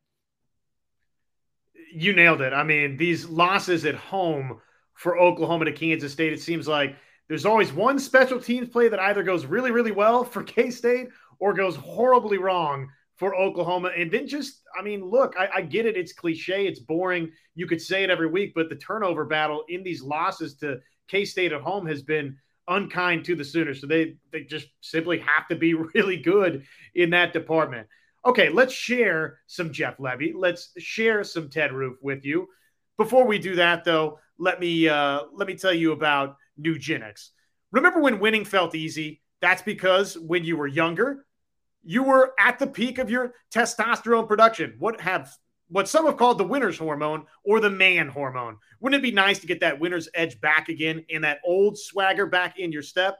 you 1.93 2.13
nailed 2.13 2.41
it 2.41 2.53
i 2.53 2.63
mean 2.63 2.95
these 2.95 3.25
losses 3.27 3.83
at 3.85 3.95
home 3.95 4.61
for 4.93 5.19
oklahoma 5.19 5.65
to 5.65 5.73
kansas 5.73 6.13
state 6.13 6.31
it 6.31 6.41
seems 6.41 6.67
like 6.67 6.95
there's 7.27 7.45
always 7.45 7.73
one 7.73 7.99
special 7.99 8.39
teams 8.39 8.69
play 8.69 8.87
that 8.87 8.99
either 8.99 9.23
goes 9.23 9.45
really 9.45 9.71
really 9.71 9.91
well 9.91 10.23
for 10.23 10.43
k-state 10.43 11.09
or 11.39 11.53
goes 11.53 11.75
horribly 11.75 12.37
wrong 12.37 12.87
for 13.15 13.35
Oklahoma. 13.35 13.91
And 13.97 14.11
then 14.11 14.27
just, 14.27 14.61
I 14.77 14.83
mean, 14.83 15.03
look, 15.03 15.35
I, 15.39 15.47
I, 15.55 15.61
get 15.61 15.85
it. 15.85 15.95
It's 15.95 16.13
cliche. 16.13 16.67
It's 16.67 16.79
boring. 16.79 17.31
You 17.55 17.65
could 17.65 17.81
say 17.81 18.03
it 18.03 18.09
every 18.09 18.27
week, 18.27 18.53
but 18.53 18.69
the 18.69 18.75
turnover 18.75 19.25
battle 19.25 19.63
in 19.69 19.83
these 19.83 20.01
losses 20.01 20.55
to 20.55 20.79
K 21.07 21.25
State 21.25 21.51
at 21.51 21.61
home 21.61 21.85
has 21.87 22.01
been 22.01 22.37
unkind 22.67 23.25
to 23.25 23.35
the 23.35 23.43
Sooners. 23.43 23.81
So 23.81 23.87
they 23.87 24.15
they 24.31 24.43
just 24.43 24.67
simply 24.81 25.19
have 25.19 25.47
to 25.49 25.55
be 25.55 25.73
really 25.95 26.17
good 26.17 26.65
in 26.93 27.11
that 27.11 27.33
department. 27.33 27.87
Okay, 28.25 28.49
let's 28.49 28.73
share 28.73 29.39
some 29.45 29.71
Jeff 29.71 29.97
Lebby. 29.97 30.33
Let's 30.35 30.71
share 30.79 31.23
some 31.23 31.49
Ted 31.49 31.71
Roof 31.71 31.97
with 32.01 32.25
you. 32.25 32.47
Before 32.97 33.27
we 33.27 33.37
do 33.37 33.55
that, 33.55 33.83
though, 33.83 34.19
let 34.39 34.59
me 34.59 34.87
uh, 34.87 35.21
let 35.33 35.47
me 35.47 35.55
tell 35.55 35.73
you 35.73 35.91
about 35.91 36.37
Nugenix. 36.59 37.29
Remember 37.71 37.99
when 37.99 38.19
winning 38.19 38.45
felt 38.45 38.73
easy? 38.73 39.21
That's 39.41 39.61
because 39.61 40.17
when 40.17 40.43
you 40.43 40.57
were 40.57 40.67
younger, 40.67 41.25
you 41.83 42.03
were 42.03 42.33
at 42.39 42.57
the 42.57 42.67
peak 42.67 42.97
of 42.97 43.09
your 43.09 43.33
testosterone 43.53 44.27
production. 44.27 44.75
What 44.79 45.01
have 45.01 45.31
what 45.69 45.87
some 45.87 46.05
have 46.05 46.17
called 46.17 46.37
the 46.37 46.43
winner's 46.43 46.77
hormone 46.77 47.25
or 47.43 47.59
the 47.59 47.69
man 47.69 48.07
hormone. 48.07 48.57
Wouldn't 48.79 48.99
it 48.99 49.03
be 49.03 49.11
nice 49.11 49.39
to 49.39 49.47
get 49.47 49.59
that 49.61 49.79
winner's 49.79 50.09
edge 50.13 50.39
back 50.41 50.69
again 50.69 51.05
and 51.09 51.23
that 51.23 51.39
old 51.45 51.77
swagger 51.77 52.25
back 52.25 52.59
in 52.59 52.71
your 52.71 52.83
step? 52.83 53.17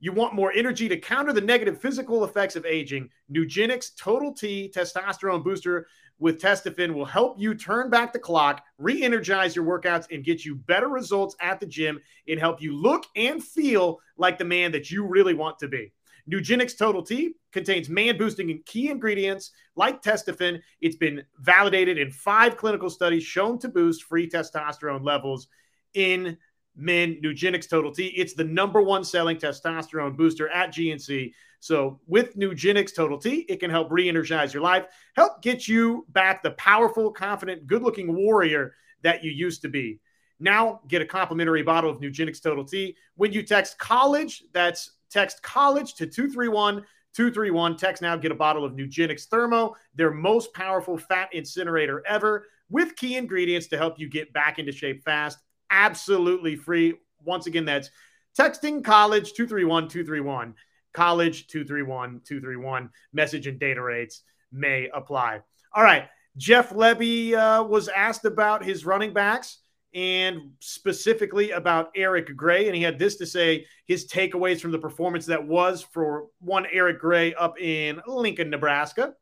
You 0.00 0.12
want 0.12 0.34
more 0.34 0.52
energy 0.52 0.88
to 0.88 0.98
counter 0.98 1.32
the 1.32 1.40
negative 1.40 1.80
physical 1.80 2.24
effects 2.24 2.56
of 2.56 2.66
aging. 2.66 3.08
Nugenix 3.32 3.90
Total 3.96 4.34
T 4.34 4.72
Testosterone 4.74 5.44
Booster 5.44 5.86
with 6.18 6.40
Testofen 6.40 6.94
will 6.94 7.04
help 7.04 7.40
you 7.40 7.54
turn 7.54 7.90
back 7.90 8.12
the 8.12 8.18
clock, 8.18 8.62
re 8.78 9.02
energize 9.02 9.56
your 9.56 9.64
workouts, 9.64 10.06
and 10.10 10.24
get 10.24 10.44
you 10.44 10.56
better 10.56 10.88
results 10.88 11.36
at 11.40 11.58
the 11.58 11.66
gym 11.66 12.00
and 12.28 12.38
help 12.38 12.60
you 12.60 12.76
look 12.76 13.04
and 13.16 13.42
feel 13.42 13.98
like 14.16 14.38
the 14.38 14.44
man 14.44 14.72
that 14.72 14.90
you 14.90 15.06
really 15.06 15.34
want 15.34 15.58
to 15.58 15.68
be. 15.68 15.92
Nugenix 16.30 16.76
Total 16.76 17.02
T 17.02 17.34
contains 17.52 17.88
man 17.88 18.16
boosting 18.16 18.60
key 18.64 18.90
ingredients 18.90 19.50
like 19.76 20.02
testofen. 20.02 20.60
It's 20.80 20.96
been 20.96 21.22
validated 21.38 21.98
in 21.98 22.10
five 22.10 22.56
clinical 22.56 22.90
studies 22.90 23.22
shown 23.22 23.58
to 23.60 23.68
boost 23.68 24.04
free 24.04 24.28
testosterone 24.28 25.04
levels 25.04 25.48
in 25.94 26.36
men. 26.76 27.20
Nugenix 27.22 27.68
Total 27.68 27.92
T. 27.92 28.06
It's 28.06 28.34
the 28.34 28.44
number 28.44 28.80
one 28.80 29.04
selling 29.04 29.36
testosterone 29.36 30.16
booster 30.16 30.48
at 30.48 30.72
GNC. 30.72 31.32
So 31.60 32.00
with 32.06 32.36
Nugenix 32.36 32.94
Total 32.94 33.18
T, 33.18 33.46
it 33.48 33.60
can 33.60 33.70
help 33.70 33.90
re-energize 33.90 34.52
your 34.52 34.62
life, 34.62 34.86
help 35.14 35.40
get 35.40 35.66
you 35.66 36.04
back 36.10 36.42
the 36.42 36.50
powerful, 36.52 37.10
confident, 37.10 37.66
good-looking 37.66 38.14
warrior 38.14 38.74
that 39.02 39.24
you 39.24 39.30
used 39.30 39.62
to 39.62 39.68
be. 39.68 40.00
Now 40.40 40.80
get 40.88 41.00
a 41.00 41.06
complimentary 41.06 41.62
bottle 41.62 41.90
of 41.90 42.00
Nugenix 42.00 42.42
Total 42.42 42.64
T 42.64 42.96
when 43.16 43.32
you 43.32 43.42
text 43.42 43.78
college. 43.78 44.44
That's 44.52 44.90
text 45.14 45.42
college 45.42 45.94
to 45.94 46.06
231 46.06 46.84
231. 47.14 47.76
Text 47.76 48.02
now, 48.02 48.16
get 48.16 48.32
a 48.32 48.34
bottle 48.34 48.64
of 48.64 48.72
Nugenix 48.72 49.26
Thermo, 49.26 49.76
their 49.94 50.10
most 50.10 50.52
powerful 50.52 50.98
fat 50.98 51.28
incinerator 51.32 52.02
ever, 52.06 52.48
with 52.68 52.96
key 52.96 53.16
ingredients 53.16 53.68
to 53.68 53.76
help 53.76 54.00
you 54.00 54.08
get 54.08 54.32
back 54.32 54.58
into 54.58 54.72
shape 54.72 55.04
fast. 55.04 55.38
Absolutely 55.70 56.56
free. 56.56 56.94
Once 57.24 57.46
again, 57.46 57.64
that's 57.64 57.90
texting 58.38 58.84
college 58.84 59.32
231 59.34 59.88
231. 59.88 60.54
College 60.92 61.46
231 61.46 62.20
231. 62.24 62.90
Message 63.12 63.46
and 63.46 63.60
data 63.60 63.80
rates 63.80 64.22
may 64.50 64.88
apply. 64.92 65.40
All 65.72 65.84
right. 65.84 66.08
Jeff 66.36 66.70
Lebby 66.70 67.34
uh, 67.34 67.62
was 67.62 67.88
asked 67.88 68.24
about 68.24 68.64
his 68.64 68.84
running 68.84 69.12
backs 69.12 69.58
and 69.94 70.50
specifically 70.58 71.52
about 71.52 71.90
Eric 71.94 72.36
Gray. 72.36 72.66
And 72.66 72.74
he 72.74 72.82
had 72.82 72.98
this 72.98 73.16
to 73.16 73.26
say 73.26 73.66
his 73.86 74.06
takeaways 74.06 74.60
from 74.60 74.72
the 74.72 74.78
performance 74.78 75.26
that 75.26 75.46
was 75.46 75.82
for 75.82 76.26
one 76.40 76.66
Eric 76.72 76.98
Gray 76.98 77.32
up 77.34 77.60
in 77.60 78.00
Lincoln, 78.06 78.50
Nebraska. 78.50 79.14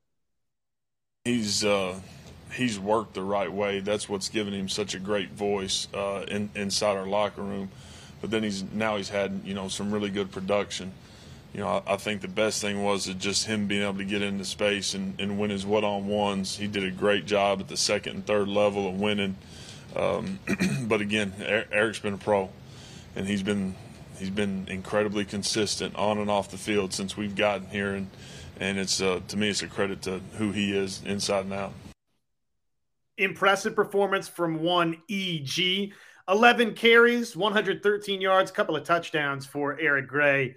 He's 1.24 1.64
uh, 1.64 2.00
he's 2.52 2.78
worked 2.78 3.14
the 3.14 3.22
right 3.22 3.52
way. 3.52 3.80
That's 3.80 4.08
what's 4.08 4.28
given 4.28 4.54
him 4.54 4.68
such 4.68 4.94
a 4.94 4.98
great 4.98 5.30
voice 5.30 5.88
uh, 5.94 6.24
in, 6.26 6.50
inside 6.54 6.96
our 6.96 7.06
locker 7.06 7.42
room. 7.42 7.70
But 8.20 8.30
then 8.30 8.42
he's 8.42 8.64
now 8.72 8.96
he's 8.96 9.10
had 9.10 9.42
you 9.44 9.54
know 9.54 9.68
some 9.68 9.92
really 9.92 10.10
good 10.10 10.32
production. 10.32 10.92
You 11.52 11.60
know, 11.60 11.82
I, 11.86 11.94
I 11.94 11.96
think 11.96 12.22
the 12.22 12.28
best 12.28 12.62
thing 12.62 12.82
was 12.82 13.04
just 13.04 13.44
him 13.44 13.66
being 13.66 13.82
able 13.82 13.98
to 13.98 14.06
get 14.06 14.22
into 14.22 14.46
space 14.46 14.94
and, 14.94 15.20
and 15.20 15.38
win 15.38 15.50
his 15.50 15.66
one 15.66 15.84
on 15.84 16.06
ones. 16.06 16.56
He 16.56 16.66
did 16.66 16.82
a 16.82 16.90
great 16.90 17.26
job 17.26 17.60
at 17.60 17.68
the 17.68 17.76
second 17.76 18.14
and 18.14 18.26
third 18.26 18.48
level 18.48 18.88
of 18.88 18.98
winning 18.98 19.36
um, 19.96 20.38
but 20.82 21.00
again, 21.00 21.32
Eric's 21.38 21.98
been 21.98 22.14
a 22.14 22.18
pro, 22.18 22.50
and 23.16 23.26
he's 23.26 23.42
been 23.42 23.74
he's 24.18 24.30
been 24.30 24.66
incredibly 24.68 25.24
consistent 25.24 25.94
on 25.96 26.18
and 26.18 26.30
off 26.30 26.50
the 26.50 26.56
field 26.56 26.92
since 26.92 27.16
we've 27.16 27.36
gotten 27.36 27.66
here, 27.68 27.94
and 27.94 28.08
and 28.60 28.78
it's 28.78 29.00
uh, 29.00 29.20
to 29.28 29.36
me 29.36 29.48
it's 29.48 29.62
a 29.62 29.66
credit 29.66 30.02
to 30.02 30.20
who 30.38 30.52
he 30.52 30.76
is 30.76 31.02
inside 31.04 31.44
and 31.44 31.52
out. 31.52 31.72
Impressive 33.18 33.74
performance 33.74 34.28
from 34.28 34.62
one 34.62 35.02
EG. 35.10 35.92
11 36.28 36.74
carries, 36.74 37.36
113 37.36 38.20
yards, 38.20 38.52
couple 38.52 38.76
of 38.76 38.84
touchdowns 38.84 39.44
for 39.44 39.78
Eric 39.78 40.06
Gray. 40.06 40.54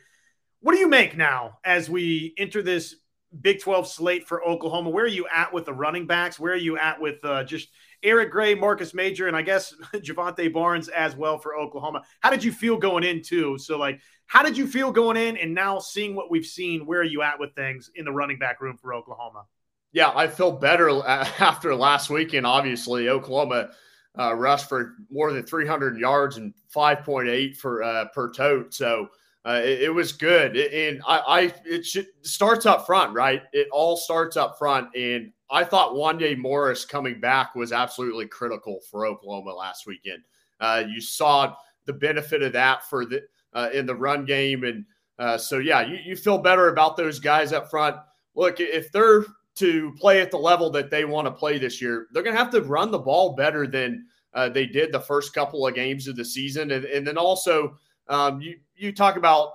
What 0.62 0.74
do 0.74 0.80
you 0.80 0.88
make 0.88 1.18
now 1.18 1.58
as 1.66 1.90
we 1.90 2.34
enter 2.38 2.62
this 2.62 2.96
Big 3.42 3.60
12 3.60 3.88
slate 3.88 4.28
for 4.28 4.48
Oklahoma? 4.48 4.92
Where 4.92 5.06
are 5.06 5.08
you 5.08 5.28
at 5.34 5.52
with 5.52 5.66
the 5.66 5.74
running 5.74 6.06
backs? 6.06 6.40
Where 6.40 6.54
are 6.54 6.58
you 6.58 6.78
at 6.78 7.02
with 7.02 7.26
uh, 7.26 7.44
just– 7.44 7.70
Eric 8.04 8.32
Gray, 8.32 8.56
Marcus 8.56 8.94
Major, 8.94 9.28
and 9.28 9.36
I 9.36 9.42
guess 9.42 9.74
Jovantae 9.94 10.52
Barnes 10.52 10.88
as 10.90 11.16
well 11.16 11.38
for 11.38 11.56
Oklahoma. 11.56 12.04
How 12.22 12.30
did 12.30 12.44
you 12.44 12.52
feel 12.52 12.78
going 12.78 13.04
in 13.04 13.22
too? 13.22 13.58
So 13.58 13.78
like, 13.78 14.00
how 14.28 14.44
did 14.44 14.58
you 14.58 14.68
feel 14.68 14.92
going 14.92 15.18
in, 15.18 15.38
and 15.38 15.54
now 15.54 15.80
seeing 15.80 16.16
what 16.16 16.32
we've 16.32 16.46
seen? 16.46 16.86
Where 16.86 17.02
are 17.02 17.04
you 17.04 17.22
at 17.22 17.40
with 17.40 17.54
things 17.54 17.92
in 17.96 18.06
the 18.06 18.12
running 18.12 18.40
back 18.40 18.62
room 18.62 18.78
for 18.78 18.94
Oklahoma? 18.94 19.46
Yeah, 19.92 20.12
I 20.16 20.28
feel 20.28 20.52
better 20.52 20.90
after 21.08 21.76
last 21.76 22.10
weekend. 22.10 22.46
Obviously, 22.46 23.10
Oklahoma 23.10 23.70
uh, 24.18 24.34
rushed 24.34 24.68
for 24.68 24.96
more 25.12 25.32
than 25.32 25.44
300 25.44 25.98
yards 25.98 26.38
and 26.38 26.54
5.8 26.76 27.58
for 27.58 27.84
uh, 27.84 28.06
per 28.14 28.32
tote. 28.32 28.74
So. 28.74 29.10
Uh, 29.48 29.62
it, 29.64 29.84
it, 29.84 29.94
was 29.94 30.12
good, 30.12 30.58
and 30.58 31.04
I, 31.06 31.20
I 31.20 31.54
it 31.66 31.86
should, 31.86 32.08
starts 32.24 32.66
up 32.66 32.88
front, 32.88 33.14
right? 33.14 33.44
It 33.54 33.68
all 33.72 33.96
starts 33.96 34.38
up 34.38 34.58
front, 34.58 34.88
and 34.96 35.32
I 35.50 35.64
thought 35.64 35.94
Wanya 35.94 36.38
Morris 36.38 36.86
coming 36.86 37.20
back 37.20 37.56
was 37.56 37.72
absolutely 37.72 38.28
critical 38.28 38.80
for 38.90 39.06
Oklahoma 39.06 39.54
last 39.54 39.86
weekend. 39.86 40.24
Uh, 40.60 40.84
you 40.88 41.02
saw 41.02 41.56
the 41.86 41.94
benefit 41.94 42.42
of 42.42 42.54
that 42.54 42.84
for 42.90 43.06
the 43.06 43.22
uh, 43.54 43.70
in 43.74 43.86
the 43.86 43.96
run 43.96 44.26
game, 44.26 44.64
and 44.64 44.86
uh, 45.20 45.38
so 45.38 45.60
yeah, 45.60 45.82
you, 45.82 45.98
you 46.04 46.16
feel 46.16 46.38
better 46.38 46.70
about 46.70 46.98
those 46.98 47.20
guys 47.20 47.54
up 47.54 47.70
front. 47.70 47.96
Look, 48.36 48.60
if 48.60 48.92
they're 48.92 49.26
to 49.56 49.94
play 49.98 50.20
at 50.20 50.32
the 50.32 50.38
level 50.38 50.70
that 50.72 50.90
they 50.90 51.06
want 51.06 51.28
to 51.28 51.32
play 51.32 51.58
this 51.58 51.82
year, 51.82 52.08
they're 52.12 52.24
going 52.24 52.36
to 52.36 52.42
have 52.42 52.52
to 52.52 52.62
run 52.62 52.92
the 52.92 53.00
ball 53.00 53.36
better 53.36 53.66
than 53.66 54.06
uh, 54.34 54.50
they 54.50 54.66
did 54.66 54.92
the 54.92 55.00
first 55.00 55.34
couple 55.34 55.66
of 55.66 55.74
games 55.74 56.08
of 56.08 56.18
the 56.18 56.26
season, 56.26 56.72
and, 56.72 56.86
and 56.86 57.08
then 57.08 57.18
also 57.18 57.78
um, 58.08 58.42
you 58.42 58.58
you 58.76 58.92
talk 58.92 59.16
about 59.16 59.52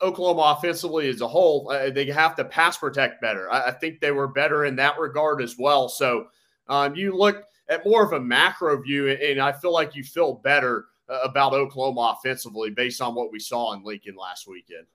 Oklahoma 0.00 0.56
offensively 0.56 1.08
as 1.08 1.20
a 1.20 1.28
whole, 1.28 1.70
uh, 1.70 1.90
they 1.90 2.06
have 2.06 2.36
to 2.36 2.44
pass 2.44 2.78
protect 2.78 3.20
better. 3.20 3.50
I, 3.50 3.68
I, 3.68 3.70
think 3.72 4.00
they 4.00 4.12
were 4.12 4.28
better 4.28 4.64
in 4.64 4.76
that 4.76 4.98
regard 4.98 5.42
as 5.42 5.56
well. 5.58 5.88
So 5.88 6.28
um, 6.68 6.94
you 6.94 7.16
look 7.16 7.44
at 7.68 7.84
more 7.84 8.04
of 8.04 8.12
a 8.12 8.20
macro 8.20 8.80
view, 8.80 9.08
and 9.08 9.40
I 9.40 9.52
feel 9.52 9.72
like 9.72 9.96
you 9.96 10.04
feel 10.04 10.34
better 10.34 10.86
uh, 11.08 11.18
about 11.24 11.52
Oklahoma 11.52 12.16
offensively 12.16 12.70
based 12.70 13.00
on 13.02 13.14
what 13.14 13.32
we 13.32 13.40
saw 13.40 13.72
in 13.72 13.82
Lincoln 13.82 14.14
last 14.16 14.46
weekend. 14.46 14.86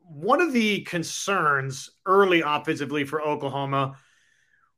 One 0.00 0.40
of 0.40 0.52
the 0.52 0.80
concerns 0.80 1.90
early 2.04 2.42
offensively 2.44 3.04
for 3.04 3.22
Oklahoma 3.22 3.96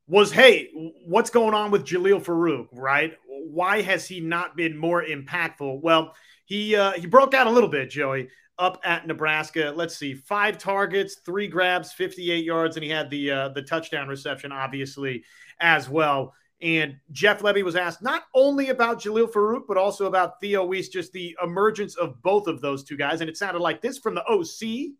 was 0.06 0.30
hey, 0.30 0.68
what's 1.06 1.30
going 1.30 1.54
on 1.54 1.70
with 1.70 1.86
Jalil 1.86 2.22
Farooq, 2.22 2.66
right? 2.72 3.14
Why 3.26 3.80
has 3.80 4.06
he 4.06 4.20
not 4.20 4.56
been 4.56 4.76
more 4.76 5.02
impactful? 5.02 5.80
Well, 5.80 6.14
he 6.44 6.76
uh, 6.76 6.92
he 6.92 7.06
broke 7.06 7.32
out 7.32 7.46
a 7.46 7.50
little 7.50 7.70
bit, 7.70 7.88
Joey 7.88 8.28
up 8.58 8.80
at 8.84 9.06
Nebraska. 9.06 9.72
Let's 9.74 9.96
see, 9.96 10.14
five 10.14 10.58
targets, 10.58 11.16
three 11.24 11.48
grabs, 11.48 11.92
58 11.92 12.44
yards, 12.44 12.76
and 12.76 12.84
he 12.84 12.90
had 12.90 13.10
the 13.10 13.30
uh, 13.30 13.48
the 13.50 13.62
touchdown 13.62 14.08
reception, 14.08 14.52
obviously, 14.52 15.24
as 15.60 15.88
well. 15.88 16.34
And 16.60 16.96
Jeff 17.10 17.40
Lebby 17.40 17.64
was 17.64 17.74
asked 17.74 18.02
not 18.02 18.22
only 18.34 18.68
about 18.68 19.00
Jalil 19.00 19.30
Farooq, 19.30 19.62
but 19.66 19.76
also 19.76 20.06
about 20.06 20.40
Theo 20.40 20.64
Wease, 20.64 20.88
just 20.88 21.12
the 21.12 21.36
emergence 21.42 21.96
of 21.96 22.22
both 22.22 22.46
of 22.46 22.60
those 22.60 22.84
two 22.84 22.96
guys. 22.96 23.20
And 23.20 23.28
it 23.28 23.36
sounded 23.36 23.60
like 23.60 23.82
this 23.82 23.98
from 23.98 24.14
the 24.14 24.24
OC. 24.26 24.92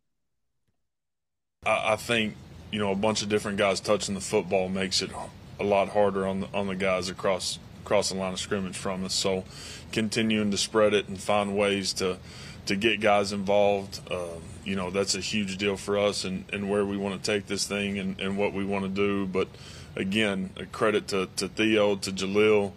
I 1.65 1.95
think 1.95 2.35
you 2.73 2.81
know 2.81 2.91
a 2.91 2.97
bunch 2.97 3.23
of 3.23 3.29
different 3.29 3.59
guys 3.59 3.79
touching 3.79 4.15
the 4.15 4.21
football 4.21 4.69
makes 4.69 5.03
it 5.03 5.11
a 5.61 5.65
lot 5.65 5.91
harder 5.91 6.27
on 6.27 6.41
the 6.41 6.49
on 6.53 6.67
the 6.67 6.75
guys 6.75 7.09
across 7.09 7.61
across 7.85 8.09
the 8.09 8.17
line 8.17 8.33
of 8.33 8.41
scrimmage 8.41 8.77
from 8.77 9.05
us. 9.05 9.15
So 9.15 9.45
continuing 9.93 10.51
to 10.51 10.57
spread 10.57 10.95
it 10.95 11.09
and 11.09 11.21
find 11.21 11.57
ways 11.57 11.93
to 11.95 12.19
to 12.67 12.77
get 12.77 13.01
guys 13.01 13.33
involved. 13.33 14.01
Um, 14.11 14.43
you 14.65 14.77
know, 14.77 14.91
that's 14.91 15.15
a 15.15 15.21
huge 15.21 15.57
deal 15.57 15.77
for 15.77 15.99
us 15.99 16.25
and, 16.25 16.45
and 16.53 16.71
where 16.71 16.85
we 16.85 16.97
want 16.97 17.23
to 17.23 17.31
take 17.33 17.47
this 17.47 17.67
thing 17.67 17.99
and, 17.99 18.21
and 18.21 18.39
what 18.39 18.53
we 18.53 18.65
want 18.65 18.85
to 18.85 18.89
do. 18.89 19.27
But 19.27 19.49
again, 19.97 20.51
a 20.57 20.67
credit 20.67 21.09
to, 21.09 21.29
to 21.37 21.49
Theo, 21.49 21.97
to 21.97 22.13
Jalil. 22.13 22.73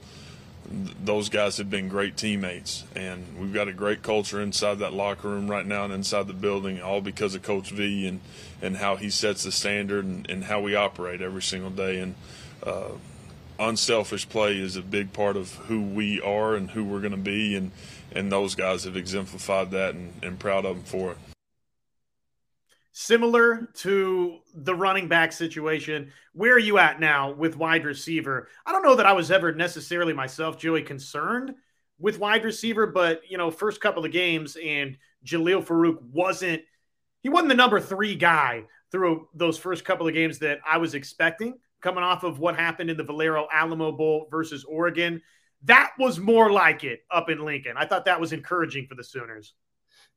Those 0.67 1.29
guys 1.29 1.57
have 1.57 1.69
been 1.69 1.89
great 1.89 2.17
teammates, 2.17 2.85
and 2.95 3.23
we've 3.39 3.53
got 3.53 3.67
a 3.67 3.73
great 3.73 4.01
culture 4.01 4.41
inside 4.41 4.79
that 4.79 4.93
locker 4.93 5.29
room 5.29 5.47
right 5.47 5.65
now 5.65 5.85
and 5.85 5.93
inside 5.93 6.25
the 6.25 6.33
building, 6.33 6.81
all 6.81 7.01
because 7.01 7.35
of 7.35 7.43
Coach 7.43 7.69
V 7.69 8.07
and, 8.07 8.19
and 8.63 8.77
how 8.77 8.95
he 8.95 9.11
sets 9.11 9.43
the 9.43 9.51
standard 9.51 10.05
and, 10.05 10.27
and 10.27 10.45
how 10.45 10.59
we 10.59 10.73
operate 10.73 11.21
every 11.21 11.43
single 11.43 11.69
day. 11.69 11.99
And 11.99 12.15
uh, 12.63 12.93
unselfish 13.59 14.27
play 14.27 14.57
is 14.57 14.75
a 14.75 14.81
big 14.81 15.13
part 15.13 15.37
of 15.37 15.53
who 15.67 15.83
we 15.83 16.19
are 16.21 16.55
and 16.55 16.71
who 16.71 16.83
we're 16.83 16.99
going 16.99 17.11
to 17.11 17.17
be. 17.17 17.55
And 17.55 17.71
and 18.15 18.31
those 18.31 18.55
guys 18.55 18.85
have 18.85 18.97
exemplified 18.97 19.71
that 19.71 19.93
and, 19.93 20.13
and 20.23 20.39
proud 20.39 20.65
of 20.65 20.77
them 20.77 20.85
for 20.85 21.11
it. 21.11 21.17
Similar 22.93 23.69
to 23.75 24.39
the 24.53 24.73
running 24.73 25.09
back 25.09 25.33
situation, 25.33 26.13
where 26.33 26.53
are 26.53 26.59
you 26.59 26.77
at 26.77 26.99
now 26.99 27.31
with 27.31 27.57
wide 27.57 27.83
receiver? 27.83 28.47
I 28.65 28.71
don't 28.71 28.83
know 28.83 28.95
that 28.95 29.05
I 29.05 29.11
was 29.11 29.31
ever 29.31 29.53
necessarily 29.53 30.13
myself, 30.13 30.57
Joey, 30.57 30.81
concerned 30.81 31.55
with 31.99 32.19
wide 32.19 32.45
receiver, 32.45 32.87
but 32.87 33.21
you 33.29 33.37
know, 33.37 33.51
first 33.51 33.81
couple 33.81 34.05
of 34.05 34.13
games 34.13 34.55
and 34.55 34.97
Jalil 35.25 35.65
Farooq 35.65 36.01
wasn't 36.01 36.61
he 37.21 37.29
wasn't 37.29 37.49
the 37.49 37.55
number 37.55 37.81
three 37.81 38.15
guy 38.15 38.63
through 38.91 39.27
those 39.33 39.57
first 39.57 39.83
couple 39.83 40.07
of 40.07 40.13
games 40.13 40.39
that 40.39 40.59
I 40.65 40.77
was 40.77 40.93
expecting 40.93 41.55
coming 41.81 42.03
off 42.03 42.23
of 42.23 42.39
what 42.39 42.55
happened 42.55 42.89
in 42.89 42.97
the 42.97 43.03
Valero 43.03 43.47
Alamo 43.51 43.91
Bowl 43.91 44.27
versus 44.31 44.63
Oregon. 44.63 45.21
That 45.63 45.91
was 45.97 46.19
more 46.19 46.51
like 46.51 46.83
it 46.83 47.01
up 47.11 47.29
in 47.29 47.43
Lincoln. 47.43 47.73
I 47.77 47.85
thought 47.85 48.05
that 48.05 48.19
was 48.19 48.33
encouraging 48.33 48.87
for 48.87 48.95
the 48.95 49.03
Sooners. 49.03 49.53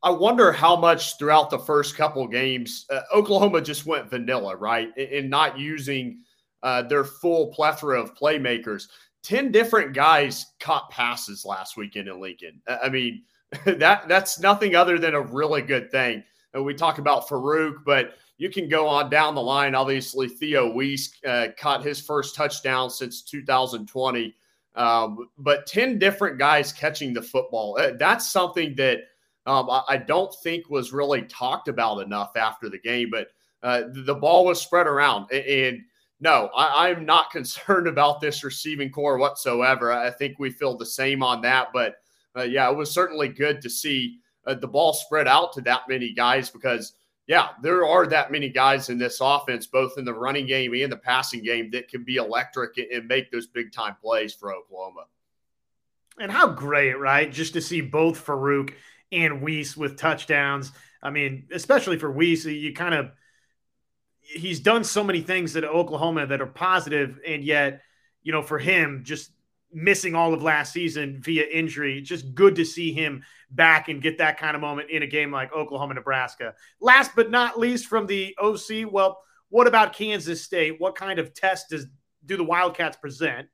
I 0.02 0.10
wonder 0.10 0.52
how 0.52 0.76
much 0.76 1.18
throughout 1.18 1.50
the 1.50 1.58
first 1.58 1.96
couple 1.96 2.26
games 2.28 2.86
uh, 2.90 3.00
Oklahoma 3.12 3.60
just 3.60 3.84
went 3.86 4.10
vanilla, 4.10 4.54
right, 4.56 4.96
in, 4.96 5.28
not 5.28 5.58
using 5.58 6.20
uh, 6.62 6.82
their 6.82 7.04
full 7.04 7.48
plethora 7.48 8.00
of 8.00 8.14
playmakers. 8.14 8.88
Ten 9.22 9.50
different 9.50 9.94
guys 9.94 10.46
caught 10.60 10.90
passes 10.90 11.44
last 11.44 11.76
weekend 11.76 12.08
in 12.08 12.20
Lincoln. 12.20 12.60
I 12.68 12.88
mean, 12.88 13.24
that 13.64 14.08
that's 14.08 14.38
nothing 14.38 14.76
other 14.76 14.98
than 14.98 15.14
a 15.14 15.20
really 15.20 15.62
good 15.62 15.90
thing. 15.90 16.22
And 16.54 16.64
we 16.64 16.74
talk 16.74 16.98
about 16.98 17.28
Farooq, 17.28 17.84
but 17.84 18.14
you 18.38 18.50
can 18.50 18.68
go 18.68 18.86
on 18.86 19.10
down 19.10 19.34
the 19.34 19.42
line. 19.42 19.74
Obviously, 19.74 20.28
Theo 20.28 20.72
Wease 20.72 21.12
uh, 21.26 21.48
caught 21.58 21.84
his 21.84 22.00
first 22.00 22.34
touchdown 22.34 22.88
since 22.88 23.22
2020. 23.22 24.34
Um, 24.78 25.28
but 25.38 25.66
10 25.66 25.98
different 25.98 26.38
guys 26.38 26.72
catching 26.72 27.12
the 27.12 27.20
football. 27.20 27.76
Uh, 27.78 27.90
that's 27.98 28.30
something 28.30 28.76
that 28.76 29.00
um, 29.44 29.68
I, 29.68 29.82
I, 29.88 29.96
don't 29.96 30.32
think 30.44 30.70
was 30.70 30.92
really 30.92 31.22
talked 31.22 31.66
about 31.66 31.98
enough 31.98 32.36
after 32.36 32.68
the 32.68 32.78
game. 32.78 33.10
But 33.10 33.28
uh, 33.64 33.88
the 33.92 34.14
ball 34.14 34.44
was 34.44 34.60
spread 34.60 34.86
around. 34.86 35.32
And, 35.32 35.80
no, 36.20 36.48
I, 36.56 36.90
am 36.90 37.04
not 37.04 37.30
concerned 37.32 37.88
about 37.88 38.20
this 38.20 38.44
receiving 38.44 38.90
corps 38.90 39.18
whatsoever. 39.18 39.92
I 39.92 40.10
think 40.10 40.38
we 40.38 40.50
feel 40.50 40.76
the 40.76 40.86
same 40.86 41.24
on 41.24 41.42
that. 41.42 41.68
But 41.72 41.96
uh, 42.36 42.42
yeah, 42.42 42.70
it 42.70 42.76
was 42.76 42.92
certainly 42.92 43.28
good 43.28 43.60
to 43.62 43.70
see 43.70 44.18
uh, 44.46 44.54
the 44.54 44.68
ball 44.68 44.92
spread 44.92 45.26
out 45.26 45.52
to 45.54 45.60
that 45.62 45.88
many 45.88 46.12
guys 46.12 46.50
because 46.50 46.92
yeah, 47.28 47.48
there 47.62 47.86
are 47.86 48.06
that 48.06 48.32
many 48.32 48.48
guys 48.48 48.88
in 48.88 48.96
this 48.96 49.18
offense, 49.20 49.66
both 49.66 49.98
in 49.98 50.06
the 50.06 50.14
running 50.14 50.46
game 50.46 50.72
and 50.72 50.90
the 50.90 50.96
passing 50.96 51.42
game, 51.42 51.70
that 51.72 51.88
can 51.88 52.02
be 52.02 52.16
electric 52.16 52.78
and 52.78 53.06
make 53.06 53.30
those 53.30 53.46
big 53.46 53.70
time 53.70 53.96
plays 54.02 54.32
for 54.32 54.52
Oklahoma. 54.52 55.04
And 56.18 56.32
how 56.32 56.48
great, 56.48 56.98
right? 56.98 57.30
Just 57.30 57.52
to 57.52 57.60
see 57.60 57.82
both 57.82 58.24
Farooq 58.24 58.72
and 59.12 59.42
Wease 59.42 59.76
with 59.76 59.98
touchdowns. 59.98 60.72
I 61.02 61.10
mean, 61.10 61.46
especially 61.52 61.98
for 61.98 62.10
Wease, 62.10 62.46
you 62.46 62.72
kind 62.72 62.94
of 62.94 63.12
he's 64.20 64.60
done 64.60 64.82
so 64.82 65.04
many 65.04 65.20
things 65.20 65.54
at 65.54 65.64
Oklahoma 65.64 66.26
that 66.26 66.40
are 66.40 66.46
positive, 66.46 67.20
and 67.26 67.44
yet, 67.44 67.82
you 68.22 68.32
know, 68.32 68.42
for 68.42 68.58
him, 68.58 69.02
just 69.04 69.30
missing 69.70 70.14
all 70.14 70.32
of 70.32 70.42
last 70.42 70.72
season 70.72 71.20
via 71.20 71.44
injury. 71.46 72.00
Just 72.00 72.34
good 72.34 72.56
to 72.56 72.64
see 72.64 72.94
him 72.94 73.22
back 73.50 73.88
and 73.88 74.02
get 74.02 74.18
that 74.18 74.38
kind 74.38 74.54
of 74.54 74.60
moment 74.60 74.90
in 74.90 75.02
a 75.02 75.06
game 75.06 75.30
like 75.30 75.52
Oklahoma, 75.52 75.94
Nebraska. 75.94 76.54
Last 76.80 77.12
but 77.16 77.30
not 77.30 77.58
least, 77.58 77.86
from 77.86 78.06
the 78.06 78.36
OC, 78.38 78.90
well, 78.90 79.18
what 79.48 79.66
about 79.66 79.92
Kansas 79.92 80.42
State? 80.42 80.76
What 80.78 80.94
kind 80.94 81.18
of 81.18 81.34
test 81.34 81.70
does 81.70 81.86
do 82.24 82.36
the 82.36 82.44
Wildcats 82.44 82.96
present? 82.96 83.48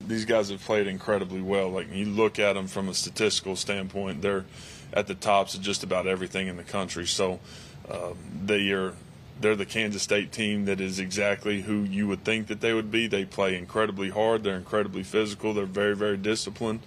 These 0.00 0.24
guys 0.24 0.50
have 0.50 0.60
played 0.60 0.86
incredibly 0.86 1.40
well. 1.40 1.70
Like 1.70 1.92
you 1.92 2.06
look 2.06 2.38
at 2.38 2.52
them 2.52 2.66
from 2.66 2.88
a 2.88 2.94
statistical 2.94 3.56
standpoint, 3.56 4.22
they're 4.22 4.44
at 4.92 5.06
the 5.06 5.14
tops 5.14 5.54
of 5.54 5.62
just 5.62 5.82
about 5.82 6.06
everything 6.06 6.46
in 6.46 6.56
the 6.56 6.62
country. 6.62 7.06
So 7.06 7.40
uh, 7.88 8.12
they 8.44 8.70
are 8.70 8.94
they're 9.40 9.56
the 9.56 9.66
Kansas 9.66 10.02
State 10.02 10.32
team 10.32 10.64
that 10.66 10.80
is 10.80 10.98
exactly 10.98 11.62
who 11.62 11.82
you 11.82 12.06
would 12.06 12.24
think 12.24 12.46
that 12.46 12.60
they 12.60 12.72
would 12.72 12.90
be. 12.90 13.06
They 13.06 13.24
play 13.24 13.56
incredibly 13.56 14.10
hard. 14.10 14.44
They're 14.44 14.56
incredibly 14.56 15.02
physical. 15.02 15.52
They're 15.52 15.66
very, 15.66 15.96
very 15.96 16.16
disciplined, 16.16 16.80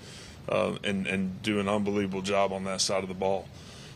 uh, 0.50 0.76
and 0.84 1.08
and 1.08 1.42
do 1.42 1.60
an 1.60 1.68
unbelievable 1.68 2.22
job 2.22 2.52
on 2.52 2.64
that 2.66 2.82
side 2.82 3.04
of 3.04 3.10
the 3.10 3.16
ball. 3.16 3.48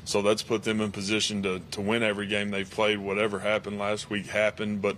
So 0.03 0.21
that's 0.21 0.41
put 0.41 0.63
them 0.63 0.81
in 0.81 0.91
position 0.91 1.43
to 1.43 1.61
to 1.71 1.81
win 1.81 2.03
every 2.03 2.27
game 2.27 2.51
they've 2.51 2.69
played. 2.69 2.99
Whatever 2.99 3.39
happened 3.39 3.77
last 3.79 4.09
week 4.09 4.27
happened, 4.27 4.81
but. 4.81 4.97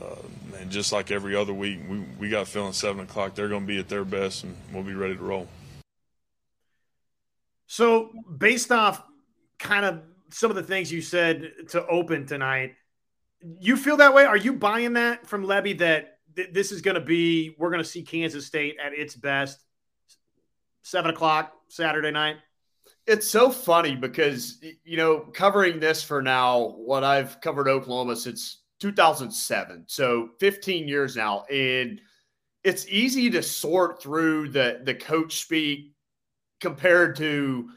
Uh, 0.00 0.14
and 0.58 0.70
just 0.70 0.90
like 0.90 1.10
every 1.10 1.36
other 1.36 1.52
week, 1.52 1.78
we, 1.86 2.00
we 2.18 2.30
got 2.30 2.48
feeling 2.48 2.72
seven 2.72 3.02
o'clock. 3.02 3.34
They're 3.34 3.50
going 3.50 3.62
to 3.62 3.66
be 3.66 3.78
at 3.78 3.90
their 3.90 4.06
best, 4.06 4.42
and 4.42 4.56
we'll 4.72 4.84
be 4.84 4.94
ready 4.94 5.14
to 5.14 5.22
roll. 5.22 5.48
So, 7.66 8.10
based 8.38 8.72
off 8.72 9.02
kind 9.58 9.84
of 9.84 10.02
some 10.30 10.50
of 10.50 10.56
the 10.56 10.62
things 10.62 10.90
you 10.90 11.02
said 11.02 11.52
to 11.70 11.86
open 11.86 12.26
tonight, 12.26 12.74
you 13.40 13.76
feel 13.76 13.96
that 13.98 14.14
way? 14.14 14.24
Are 14.24 14.36
you 14.36 14.52
buying 14.52 14.94
that 14.94 15.26
from 15.26 15.44
Lebby 15.44 15.78
that 15.78 16.18
th- 16.36 16.50
this 16.52 16.72
is 16.72 16.80
going 16.80 16.94
to 16.94 17.00
be, 17.00 17.54
we're 17.58 17.70
going 17.70 17.82
to 17.82 17.88
see 17.88 18.02
Kansas 18.02 18.46
State 18.46 18.76
at 18.82 18.92
its 18.92 19.14
best, 19.14 19.64
seven 20.82 21.10
o'clock 21.10 21.52
Saturday 21.68 22.10
night? 22.10 22.36
It's 23.06 23.28
so 23.28 23.50
funny 23.50 23.96
because, 23.96 24.62
you 24.84 24.96
know, 24.96 25.20
covering 25.20 25.80
this 25.80 26.02
for 26.02 26.22
now, 26.22 26.74
what 26.76 27.02
I've 27.02 27.40
covered 27.40 27.68
Oklahoma 27.68 28.14
since 28.14 28.62
2007. 28.80 29.84
So 29.88 30.30
15 30.38 30.86
years 30.86 31.16
now. 31.16 31.42
And 31.50 32.00
it's 32.64 32.86
easy 32.88 33.28
to 33.30 33.42
sort 33.42 34.02
through 34.02 34.50
the, 34.50 34.80
the 34.84 34.94
coach 34.94 35.40
speak 35.40 35.92
compared 36.60 37.16
to 37.16 37.70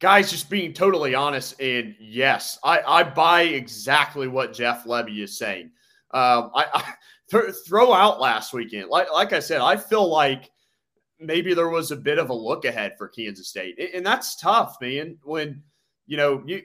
guys 0.00 0.30
just 0.30 0.50
being 0.50 0.72
totally 0.72 1.14
honest 1.14 1.58
and 1.60 1.94
yes 2.00 2.58
i, 2.64 2.80
I 2.86 3.02
buy 3.04 3.42
exactly 3.42 4.26
what 4.26 4.52
jeff 4.52 4.84
Lebby 4.84 5.22
is 5.22 5.38
saying 5.38 5.70
um, 6.10 6.50
I, 6.54 6.66
I 6.74 6.94
th- 7.30 7.54
throw 7.66 7.92
out 7.92 8.20
last 8.20 8.52
weekend 8.52 8.90
like, 8.90 9.10
like 9.12 9.32
i 9.32 9.38
said 9.38 9.60
i 9.60 9.76
feel 9.76 10.08
like 10.08 10.50
maybe 11.26 11.54
there 11.54 11.68
was 11.68 11.90
a 11.90 11.96
bit 11.96 12.18
of 12.18 12.30
a 12.30 12.34
look 12.34 12.64
ahead 12.64 12.94
for 12.98 13.08
kansas 13.08 13.48
state 13.48 13.78
and 13.94 14.04
that's 14.04 14.36
tough 14.36 14.76
man 14.80 15.16
when 15.22 15.62
you 16.06 16.16
know 16.16 16.42
you 16.46 16.62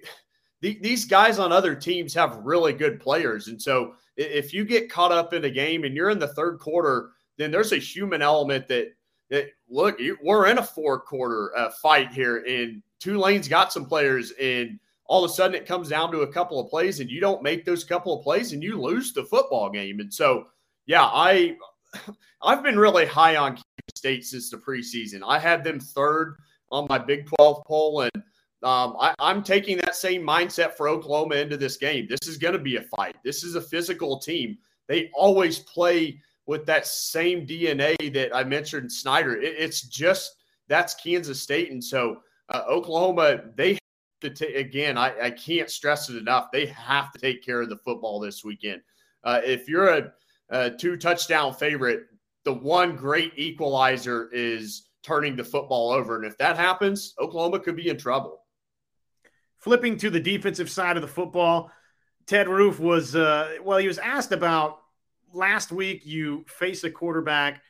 the, 0.61 0.77
these 0.81 1.05
guys 1.05 1.39
on 1.39 1.51
other 1.51 1.73
teams 1.73 2.13
have 2.13 2.41
really 2.43 2.73
good 2.73 2.99
players 2.99 3.47
and 3.47 3.61
so 3.61 3.93
if 4.17 4.53
you 4.53 4.65
get 4.65 4.91
caught 4.91 5.11
up 5.11 5.33
in 5.33 5.45
a 5.45 5.49
game 5.49 5.83
and 5.83 5.95
you're 5.95 6.09
in 6.09 6.19
the 6.19 6.27
third 6.27 6.59
quarter 6.59 7.11
then 7.37 7.51
there's 7.51 7.71
a 7.71 7.77
human 7.77 8.21
element 8.21 8.67
that 8.67 8.93
that 9.29 9.47
look 9.69 9.99
we're 10.23 10.47
in 10.47 10.57
a 10.57 10.63
four 10.63 10.99
quarter 10.99 11.55
uh, 11.57 11.69
fight 11.81 12.11
here 12.11 12.43
and 12.47 12.81
Tulane's 12.99 13.47
got 13.47 13.73
some 13.73 13.85
players, 13.85 14.31
and 14.39 14.79
all 15.05 15.23
of 15.23 15.31
a 15.31 15.33
sudden 15.33 15.55
it 15.55 15.65
comes 15.65 15.89
down 15.89 16.11
to 16.11 16.21
a 16.21 16.31
couple 16.31 16.59
of 16.59 16.69
plays, 16.69 16.99
and 16.99 17.09
you 17.09 17.19
don't 17.19 17.41
make 17.41 17.65
those 17.65 17.83
couple 17.83 18.17
of 18.17 18.23
plays, 18.23 18.53
and 18.53 18.61
you 18.61 18.79
lose 18.79 19.13
the 19.13 19.23
football 19.23 19.69
game. 19.69 19.99
And 19.99 20.13
so, 20.13 20.47
yeah, 20.85 21.05
I 21.05 21.57
I've 22.41 22.63
been 22.63 22.79
really 22.79 23.05
high 23.05 23.35
on 23.35 23.51
Kansas 23.51 23.63
State 23.95 24.25
since 24.25 24.49
the 24.49 24.57
preseason. 24.57 25.21
I 25.25 25.39
had 25.39 25.63
them 25.63 25.79
third 25.79 26.35
on 26.71 26.87
my 26.89 26.97
Big 26.97 27.27
12 27.37 27.63
poll, 27.65 28.01
and 28.01 28.23
um, 28.63 28.95
I, 28.99 29.13
I'm 29.19 29.43
taking 29.43 29.77
that 29.77 29.95
same 29.95 30.21
mindset 30.21 30.73
for 30.75 30.87
Oklahoma 30.87 31.35
into 31.35 31.57
this 31.57 31.77
game. 31.77 32.07
This 32.07 32.27
is 32.27 32.37
going 32.37 32.53
to 32.53 32.59
be 32.59 32.77
a 32.77 32.83
fight. 32.83 33.15
This 33.23 33.43
is 33.43 33.55
a 33.55 33.61
physical 33.61 34.19
team. 34.19 34.57
They 34.87 35.09
always 35.13 35.59
play 35.59 36.19
with 36.45 36.65
that 36.65 36.87
same 36.87 37.45
DNA 37.45 38.13
that 38.13 38.35
I 38.35 38.43
mentioned, 38.43 38.91
Snyder. 38.91 39.39
It, 39.39 39.55
it's 39.57 39.81
just 39.81 40.35
that's 40.67 40.95
Kansas 40.95 41.41
State, 41.41 41.71
and 41.71 41.83
so 41.83 42.21
uh, 42.49 42.63
Oklahoma, 42.69 43.41
they 43.55 43.73
have 43.73 43.79
to 44.21 44.29
take, 44.29 44.55
again, 44.55 44.97
I, 44.97 45.13
I 45.19 45.31
can't 45.31 45.69
stress 45.69 46.09
it 46.09 46.17
enough. 46.17 46.51
They 46.51 46.65
have 46.67 47.11
to 47.13 47.19
take 47.19 47.43
care 47.43 47.61
of 47.61 47.69
the 47.69 47.77
football 47.77 48.19
this 48.19 48.43
weekend. 48.43 48.81
Uh, 49.23 49.41
if 49.43 49.67
you're 49.67 49.89
a, 49.89 50.11
a 50.49 50.71
two 50.71 50.97
touchdown 50.97 51.53
favorite, 51.53 52.03
the 52.45 52.53
one 52.53 52.95
great 52.95 53.33
equalizer 53.35 54.29
is 54.31 54.89
turning 55.03 55.35
the 55.35 55.43
football 55.43 55.91
over. 55.91 56.15
And 56.15 56.25
if 56.25 56.37
that 56.37 56.57
happens, 56.57 57.13
Oklahoma 57.19 57.59
could 57.59 57.75
be 57.75 57.89
in 57.89 57.97
trouble. 57.97 58.41
Flipping 59.57 59.97
to 59.97 60.09
the 60.09 60.19
defensive 60.19 60.69
side 60.69 60.95
of 60.95 61.01
the 61.01 61.07
football, 61.07 61.71
Ted 62.27 62.47
Roof 62.47 62.79
was, 62.79 63.15
uh, 63.15 63.55
well, 63.63 63.77
he 63.77 63.87
was 63.87 63.97
asked 63.97 64.31
about 64.31 64.79
last 65.33 65.71
week. 65.71 66.05
You 66.05 66.45
face 66.47 66.83
a 66.83 66.91
quarterback 66.91 67.61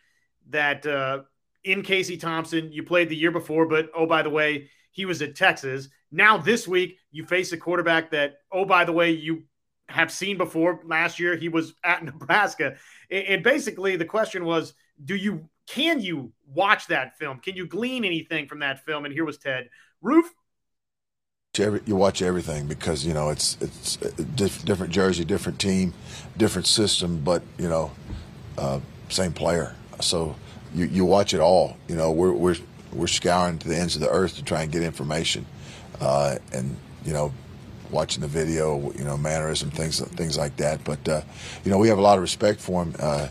that 0.50 0.86
uh, 0.86 1.22
in 1.64 1.82
Casey 1.82 2.18
Thompson. 2.18 2.72
You 2.72 2.84
played 2.84 3.10
the 3.10 3.16
year 3.16 3.32
before, 3.32 3.68
but 3.68 3.90
oh, 3.96 4.06
by 4.06 4.22
the 4.22 4.30
way, 4.30 4.70
he 4.92 5.06
was 5.06 5.22
at 5.22 5.36
Texas. 5.36 5.90
Now, 6.12 6.38
this 6.38 6.68
week, 6.68 6.98
you 7.12 7.26
face 7.26 7.52
a 7.52 7.58
quarterback 7.58 8.12
that, 8.12 8.38
oh, 8.52 8.66
by 8.66 8.86
the 8.86 8.92
way, 8.92 9.12
you 9.12 9.44
have 9.90 10.12
seen 10.12 10.38
before. 10.38 10.80
Last 10.86 11.20
year, 11.20 11.36
he 11.36 11.50
was 11.50 11.74
at 11.84 12.04
Nebraska. 12.04 12.76
And 13.12 13.44
basically, 13.44 13.96
the 13.96 14.06
question 14.06 14.46
was, 14.46 14.74
do 15.04 15.16
you 15.16 15.50
can 15.68 16.02
you 16.02 16.32
watch 16.48 16.88
that 16.88 17.18
film? 17.18 17.40
Can 17.40 17.56
you 17.56 17.68
glean 17.68 18.04
anything 18.04 18.48
from 18.48 18.60
that 18.60 18.84
film? 18.86 19.06
And 19.06 19.14
here 19.14 19.26
was 19.26 19.38
Ted 19.38 19.70
Roof. 20.02 20.34
You 21.58 21.96
watch 21.96 22.22
everything 22.22 22.68
because 22.68 23.06
you 23.06 23.14
know 23.14 23.30
it's 23.30 23.58
it's 23.60 23.98
different 23.98 24.94
jersey, 24.94 25.26
different 25.26 25.60
team, 25.60 25.94
different 26.38 26.68
system, 26.68 27.22
but 27.24 27.42
you 27.58 27.68
know, 27.68 27.92
uh, 28.58 28.80
same 29.10 29.34
player. 29.34 29.76
So 30.00 30.36
you, 30.74 30.86
you 30.86 31.06
watch 31.06 31.34
it 31.34 31.40
all. 31.40 31.76
You 31.88 31.96
know, 31.96 32.12
we're 32.12 32.32
we're 32.32 32.56
we're 32.94 33.08
scouring 33.08 33.58
to 33.60 33.68
the 33.68 33.76
ends 33.76 33.96
of 33.96 34.02
the 34.02 34.10
earth 34.10 34.36
to 34.36 34.44
try 34.44 34.62
and 34.62 34.72
get 34.72 34.84
information, 34.84 35.46
uh, 36.00 36.38
and 36.54 36.78
you 37.04 37.14
know, 37.14 37.34
watching 37.90 38.22
the 38.22 38.28
video, 38.28 38.92
you 38.94 39.04
know, 39.04 39.18
mannerism, 39.18 39.72
things 39.72 40.00
things 40.00 40.38
like 40.38 40.56
that. 40.58 40.84
But 40.84 41.08
uh, 41.08 41.22
you 41.64 41.72
know, 41.72 41.78
we 41.78 41.88
have 41.88 41.98
a 41.98 42.02
lot 42.02 42.18
of 42.18 42.22
respect 42.22 42.60
for 42.60 42.84
him. 42.84 42.96
Uh, 43.00 43.28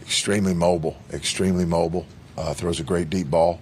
extremely 0.00 0.54
mobile, 0.54 0.96
extremely 1.12 1.64
mobile. 1.64 2.06
Uh, 2.36 2.54
throws 2.54 2.80
a 2.80 2.82
great 2.82 3.10
deep 3.10 3.28
ball. 3.30 3.60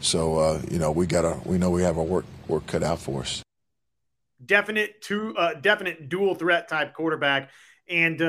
So 0.00 0.38
uh, 0.38 0.62
you 0.70 0.78
know, 0.78 0.90
we 0.90 1.06
got 1.06 1.22
to 1.22 1.40
we 1.48 1.58
know 1.58 1.70
we 1.70 1.82
have 1.82 1.98
our 1.98 2.04
work 2.04 2.24
work 2.48 2.66
cut 2.66 2.82
out 2.82 2.98
for 2.98 3.20
us. 3.20 3.42
Definite 4.44 5.02
two, 5.02 5.34
uh, 5.36 5.54
definite 5.54 6.08
dual 6.08 6.34
threat 6.34 6.68
type 6.68 6.94
quarterback, 6.94 7.50
and 7.88 8.20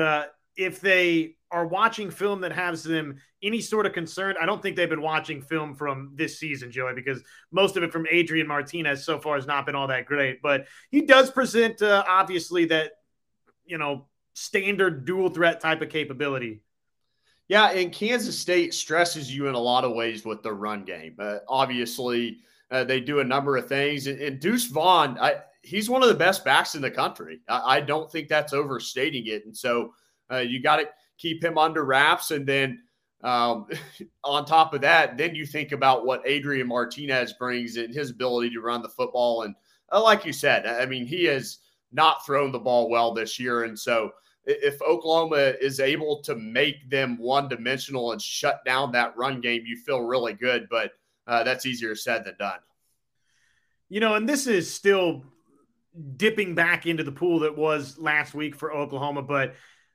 if 0.56 0.80
they 0.80 1.36
are 1.52 1.66
watching 1.66 2.10
film 2.10 2.40
that 2.40 2.52
has 2.52 2.82
them 2.82 3.16
any 3.42 3.60
sort 3.60 3.86
of 3.86 3.92
concern, 3.92 4.34
I 4.40 4.46
don't 4.46 4.62
think 4.62 4.74
they've 4.74 4.88
been 4.88 5.02
watching 5.02 5.42
film 5.42 5.74
from 5.74 6.12
this 6.14 6.38
season, 6.38 6.70
Joey, 6.70 6.94
because 6.94 7.22
most 7.50 7.76
of 7.76 7.82
it 7.82 7.92
from 7.92 8.06
Adrian 8.10 8.46
Martinez 8.46 9.04
so 9.04 9.18
far 9.18 9.36
has 9.36 9.46
not 9.46 9.66
been 9.66 9.74
all 9.74 9.88
that 9.88 10.06
great. 10.06 10.40
But 10.42 10.66
he 10.90 11.02
does 11.02 11.30
present, 11.30 11.82
uh, 11.82 12.04
obviously, 12.08 12.64
that, 12.66 12.92
you 13.64 13.78
know, 13.78 14.06
standard 14.34 15.04
dual 15.04 15.28
threat 15.28 15.60
type 15.60 15.82
of 15.82 15.90
capability. 15.90 16.62
Yeah, 17.48 17.70
and 17.70 17.92
Kansas 17.92 18.38
State 18.38 18.72
stresses 18.72 19.34
you 19.34 19.48
in 19.48 19.54
a 19.54 19.58
lot 19.58 19.84
of 19.84 19.94
ways 19.94 20.24
with 20.24 20.42
the 20.42 20.52
run 20.52 20.84
game. 20.84 21.16
Uh, 21.18 21.38
obviously, 21.48 22.38
uh, 22.70 22.84
they 22.84 23.00
do 23.00 23.20
a 23.20 23.24
number 23.24 23.56
of 23.58 23.68
things. 23.68 24.06
And, 24.06 24.18
and 24.20 24.40
Deuce 24.40 24.66
Vaughn, 24.66 25.18
I 25.20 25.42
he's 25.62 25.90
one 25.90 26.02
of 26.02 26.08
the 26.08 26.14
best 26.14 26.44
backs 26.44 26.74
in 26.74 26.82
the 26.82 26.90
country. 26.90 27.40
I, 27.48 27.76
I 27.76 27.80
don't 27.80 28.10
think 28.10 28.28
that's 28.28 28.52
overstating 28.52 29.26
it. 29.26 29.44
And 29.44 29.56
so 29.56 29.94
uh, 30.30 30.38
you 30.38 30.62
got 30.62 30.76
to 30.76 30.88
keep 31.22 31.42
him 31.42 31.56
under 31.56 31.84
wraps. 31.84 32.32
And 32.32 32.44
then 32.44 32.82
um, 33.22 33.66
on 34.24 34.44
top 34.44 34.74
of 34.74 34.80
that, 34.80 35.16
then 35.16 35.34
you 35.34 35.46
think 35.46 35.70
about 35.70 36.04
what 36.04 36.26
Adrian 36.26 36.66
Martinez 36.66 37.32
brings 37.34 37.76
and 37.76 37.94
his 37.94 38.10
ability 38.10 38.50
to 38.50 38.60
run 38.60 38.82
the 38.82 38.88
football. 38.88 39.42
And 39.42 39.54
uh, 39.92 40.02
like 40.02 40.26
you 40.26 40.32
said, 40.32 40.66
I 40.66 40.84
mean, 40.84 41.06
he 41.06 41.24
has 41.26 41.58
not 41.92 42.26
thrown 42.26 42.50
the 42.50 42.58
ball 42.58 42.90
well 42.90 43.14
this 43.14 43.38
year. 43.38 43.64
And 43.64 43.78
so 43.78 44.10
if 44.44 44.82
Oklahoma 44.82 45.54
is 45.60 45.78
able 45.78 46.20
to 46.22 46.34
make 46.34 46.90
them 46.90 47.16
one 47.16 47.48
dimensional 47.48 48.10
and 48.10 48.20
shut 48.20 48.64
down 48.64 48.90
that 48.92 49.16
run 49.16 49.40
game, 49.40 49.62
you 49.64 49.76
feel 49.76 50.00
really 50.00 50.32
good. 50.32 50.66
But 50.68 50.92
uh, 51.28 51.44
that's 51.44 51.66
easier 51.66 51.94
said 51.94 52.24
than 52.24 52.34
done. 52.38 52.58
You 53.88 54.00
know, 54.00 54.14
and 54.14 54.28
this 54.28 54.46
is 54.46 54.72
still 54.72 55.22
dipping 56.16 56.54
back 56.54 56.86
into 56.86 57.04
the 57.04 57.12
pool 57.12 57.40
that 57.40 57.56
was 57.56 57.98
last 57.98 58.34
week 58.34 58.56
for 58.56 58.72
Oklahoma. 58.72 59.22
But 59.22 59.54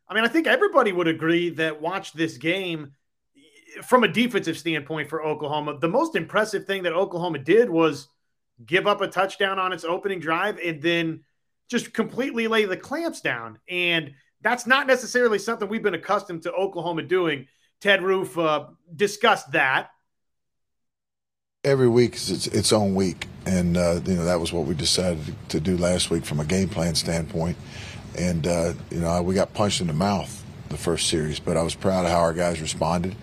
I 0.09 0.13
mean, 0.13 0.23
I 0.23 0.27
think 0.27 0.47
everybody 0.47 0.91
would 0.91 1.07
agree 1.07 1.49
that 1.51 1.81
watch 1.81 2.13
this 2.13 2.37
game 2.37 2.93
from 3.83 4.03
a 4.03 4.07
defensive 4.07 4.57
standpoint 4.57 5.09
for 5.09 5.23
Oklahoma. 5.23 5.77
The 5.79 5.89
most 5.89 6.15
impressive 6.15 6.65
thing 6.65 6.83
that 6.83 6.93
Oklahoma 6.93 7.39
did 7.39 7.69
was 7.69 8.07
give 8.65 8.87
up 8.87 9.01
a 9.01 9.07
touchdown 9.07 9.59
on 9.59 9.73
its 9.73 9.83
opening 9.83 10.19
drive 10.19 10.57
and 10.59 10.81
then 10.81 11.23
just 11.69 11.93
completely 11.93 12.47
lay 12.47 12.65
the 12.65 12.77
clamps 12.77 13.21
down. 13.21 13.59
And 13.69 14.13
that's 14.41 14.65
not 14.65 14.87
necessarily 14.87 15.39
something 15.39 15.67
we've 15.67 15.83
been 15.83 15.93
accustomed 15.93 16.43
to 16.43 16.53
Oklahoma 16.53 17.03
doing. 17.03 17.47
Ted 17.81 18.01
Roof 18.01 18.37
uh, 18.37 18.67
discussed 18.95 19.51
that. 19.51 19.91
Every 21.63 21.89
week 21.89 22.15
is 22.15 22.29
its, 22.29 22.47
its 22.47 22.71
own 22.71 22.95
week, 22.95 23.27
and 23.45 23.75
uh, 23.75 23.99
you 24.05 24.15
know 24.15 24.23
that 24.23 24.39
was 24.39 24.53
what 24.53 24.65
we 24.65 24.73
decided 24.73 25.35
to 25.49 25.59
do 25.59 25.75
last 25.75 26.09
week 26.09 26.23
from 26.23 26.39
a 26.39 26.45
game 26.45 26.69
plan 26.69 26.95
standpoint. 26.95 27.57
And 28.17 28.47
uh, 28.47 28.73
you 28.89 28.99
know 28.99 29.21
we 29.21 29.35
got 29.35 29.53
punched 29.53 29.81
in 29.81 29.87
the 29.87 29.93
mouth 29.93 30.43
the 30.69 30.77
first 30.77 31.07
series, 31.09 31.39
but 31.39 31.55
I 31.55 31.63
was 31.63 31.75
proud 31.75 32.05
of 32.05 32.11
how 32.11 32.19
our 32.19 32.33
guys 32.33 32.59
responded, 32.61 33.15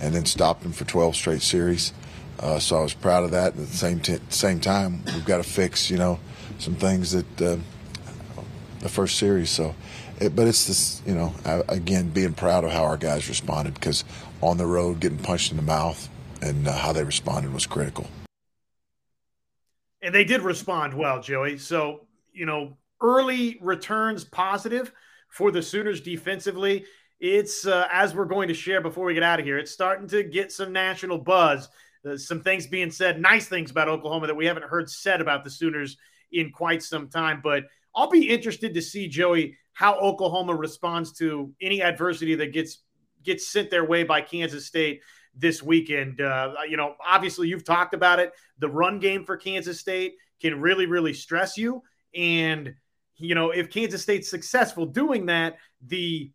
and 0.00 0.14
then 0.14 0.24
stopped 0.24 0.62
them 0.62 0.72
for 0.72 0.84
12 0.84 1.16
straight 1.16 1.42
series. 1.42 1.92
Uh, 2.38 2.58
so 2.58 2.78
I 2.78 2.82
was 2.82 2.94
proud 2.94 3.24
of 3.24 3.30
that. 3.32 3.48
At 3.48 3.56
the 3.56 3.66
same 3.66 4.00
t- 4.00 4.18
same 4.28 4.60
time, 4.60 5.02
we've 5.06 5.24
got 5.24 5.38
to 5.38 5.42
fix 5.42 5.90
you 5.90 5.96
know 5.96 6.20
some 6.58 6.74
things 6.74 7.12
that 7.12 7.42
uh, 7.42 7.56
the 8.80 8.88
first 8.88 9.18
series. 9.18 9.50
So 9.50 9.74
it, 10.22 10.36
but 10.36 10.46
it's 10.46 10.66
this, 10.66 11.02
you 11.06 11.14
know, 11.14 11.34
again, 11.68 12.10
being 12.10 12.34
proud 12.34 12.64
of 12.64 12.70
how 12.70 12.84
our 12.84 12.96
guys 12.96 13.28
responded 13.28 13.74
because 13.74 14.04
on 14.40 14.56
the 14.56 14.66
road, 14.66 15.00
getting 15.00 15.18
punched 15.18 15.50
in 15.50 15.56
the 15.56 15.62
mouth 15.62 16.08
and 16.40 16.66
uh, 16.68 16.72
how 16.72 16.92
they 16.92 17.04
responded 17.04 17.52
was 17.52 17.66
critical. 17.66 18.08
And 20.00 20.14
they 20.14 20.24
did 20.24 20.42
respond 20.42 20.94
well, 20.94 21.20
Joey. 21.20 21.58
So, 21.58 22.06
you 22.32 22.46
know, 22.46 22.76
early 23.02 23.58
returns 23.60 24.24
positive 24.24 24.92
for 25.28 25.50
the 25.50 25.62
Sooners 25.62 26.00
defensively. 26.00 26.84
It's, 27.20 27.66
uh, 27.66 27.86
as 27.90 28.14
we're 28.14 28.24
going 28.24 28.48
to 28.48 28.54
share 28.54 28.80
before 28.80 29.04
we 29.04 29.14
get 29.14 29.22
out 29.22 29.40
of 29.40 29.46
here, 29.46 29.58
it's 29.58 29.70
starting 29.70 30.08
to 30.08 30.22
get 30.22 30.50
some 30.52 30.72
national 30.72 31.18
buzz. 31.18 31.68
Uh, 32.08 32.16
some 32.16 32.40
things 32.40 32.66
being 32.66 32.90
said, 32.90 33.20
nice 33.20 33.46
things 33.46 33.70
about 33.70 33.88
Oklahoma 33.88 34.26
that 34.26 34.34
we 34.34 34.46
haven't 34.46 34.64
heard 34.64 34.90
said 34.90 35.20
about 35.20 35.44
the 35.44 35.50
Sooners 35.50 35.96
in 36.32 36.50
quite 36.50 36.82
some 36.82 37.08
time. 37.08 37.40
But 37.42 37.64
I'll 37.94 38.10
be 38.10 38.28
interested 38.28 38.74
to 38.74 38.82
see, 38.82 39.06
Joey, 39.06 39.56
how 39.72 39.94
Oklahoma 40.00 40.54
responds 40.54 41.12
to 41.18 41.52
any 41.60 41.82
adversity 41.82 42.34
that 42.36 42.52
gets 42.52 42.78
gets 43.22 43.46
sent 43.46 43.70
their 43.70 43.84
way 43.84 44.02
by 44.02 44.20
Kansas 44.20 44.66
State 44.66 45.00
this 45.34 45.62
weekend. 45.62 46.20
Uh, 46.20 46.54
you 46.68 46.76
know, 46.76 46.96
obviously 47.06 47.48
you've 47.48 47.64
talked 47.64 47.94
about 47.94 48.18
it. 48.18 48.32
The 48.58 48.68
run 48.68 48.98
game 48.98 49.24
for 49.24 49.36
Kansas 49.36 49.78
State 49.78 50.14
can 50.40 50.60
really, 50.60 50.86
really 50.86 51.14
stress 51.14 51.56
you. 51.56 51.82
And 52.14 52.74
you 53.22 53.34
know, 53.34 53.50
if 53.50 53.70
Kansas 53.70 54.02
State's 54.02 54.28
successful 54.28 54.86
doing 54.86 55.26
that, 55.26 55.58
the 55.86 56.30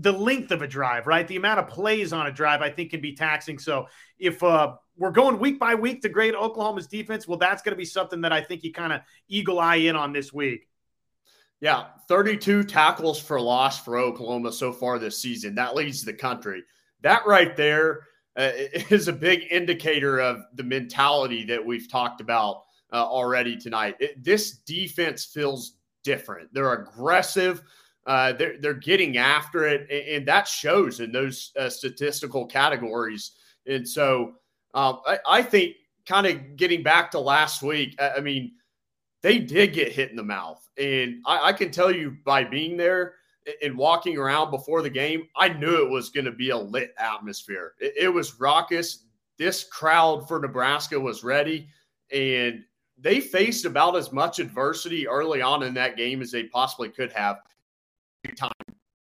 the 0.00 0.12
length 0.12 0.52
of 0.52 0.62
a 0.62 0.66
drive, 0.66 1.06
right? 1.06 1.26
The 1.26 1.36
amount 1.36 1.58
of 1.58 1.68
plays 1.68 2.12
on 2.12 2.26
a 2.26 2.32
drive, 2.32 2.62
I 2.62 2.70
think, 2.70 2.90
can 2.90 3.00
be 3.00 3.14
taxing. 3.14 3.58
So 3.58 3.88
if 4.18 4.42
uh, 4.42 4.74
we're 4.96 5.10
going 5.10 5.38
week 5.40 5.58
by 5.58 5.74
week 5.74 6.02
to 6.02 6.08
grade 6.08 6.34
Oklahoma's 6.34 6.86
defense, 6.86 7.26
well, 7.26 7.38
that's 7.38 7.62
going 7.62 7.72
to 7.72 7.78
be 7.78 7.84
something 7.84 8.20
that 8.20 8.32
I 8.32 8.40
think 8.40 8.62
you 8.62 8.72
kind 8.72 8.92
of 8.92 9.00
eagle 9.28 9.58
eye 9.58 9.76
in 9.76 9.96
on 9.96 10.12
this 10.12 10.32
week. 10.32 10.68
Yeah, 11.60 11.86
32 12.08 12.64
tackles 12.64 13.20
for 13.20 13.40
loss 13.40 13.82
for 13.82 13.98
Oklahoma 13.98 14.52
so 14.52 14.72
far 14.72 15.00
this 15.00 15.18
season. 15.18 15.56
That 15.56 15.74
leads 15.74 16.04
the 16.04 16.12
country. 16.12 16.62
That 17.02 17.26
right 17.26 17.56
there 17.56 18.02
uh, 18.36 18.52
is 18.90 19.08
a 19.08 19.12
big 19.12 19.46
indicator 19.50 20.20
of 20.20 20.42
the 20.54 20.62
mentality 20.62 21.44
that 21.46 21.64
we've 21.64 21.90
talked 21.90 22.20
about 22.20 22.62
uh, 22.92 23.04
already 23.04 23.56
tonight. 23.56 23.96
It, 23.98 24.22
this 24.22 24.58
defense 24.58 25.24
feels 25.24 25.77
different. 26.08 26.48
They're 26.54 26.72
aggressive. 26.72 27.62
Uh, 28.06 28.32
they're, 28.32 28.56
they're 28.58 28.72
getting 28.90 29.18
after 29.18 29.66
it, 29.66 29.82
and, 29.90 30.16
and 30.16 30.28
that 30.28 30.48
shows 30.48 31.00
in 31.00 31.12
those 31.12 31.52
uh, 31.60 31.68
statistical 31.68 32.46
categories. 32.46 33.32
And 33.66 33.86
so 33.86 34.36
um, 34.72 35.00
I, 35.06 35.18
I 35.28 35.42
think 35.42 35.76
kind 36.06 36.26
of 36.26 36.56
getting 36.56 36.82
back 36.82 37.10
to 37.10 37.20
last 37.20 37.62
week, 37.62 37.94
I, 38.00 38.12
I 38.16 38.20
mean, 38.20 38.52
they 39.22 39.38
did 39.38 39.74
get 39.74 39.92
hit 39.92 40.08
in 40.10 40.16
the 40.16 40.22
mouth. 40.22 40.66
And 40.78 41.20
I, 41.26 41.48
I 41.48 41.52
can 41.52 41.70
tell 41.70 41.90
you 41.90 42.16
by 42.24 42.44
being 42.44 42.78
there 42.78 43.16
and 43.62 43.76
walking 43.76 44.16
around 44.16 44.50
before 44.50 44.80
the 44.80 44.88
game, 44.88 45.28
I 45.36 45.50
knew 45.50 45.84
it 45.84 45.90
was 45.90 46.08
going 46.08 46.24
to 46.24 46.32
be 46.32 46.50
a 46.50 46.56
lit 46.56 46.94
atmosphere. 46.96 47.74
It, 47.78 47.92
it 48.04 48.08
was 48.08 48.40
raucous. 48.40 49.04
This 49.36 49.64
crowd 49.64 50.26
for 50.26 50.40
Nebraska 50.40 50.98
was 50.98 51.22
ready. 51.22 51.68
And 52.10 52.64
they 53.00 53.20
faced 53.20 53.64
about 53.64 53.96
as 53.96 54.12
much 54.12 54.38
adversity 54.38 55.06
early 55.06 55.40
on 55.40 55.62
in 55.62 55.74
that 55.74 55.96
game 55.96 56.20
as 56.20 56.30
they 56.30 56.44
possibly 56.44 56.88
could 56.88 57.12
have. 57.12 57.38
Big 58.24 58.36
time, 58.36 58.52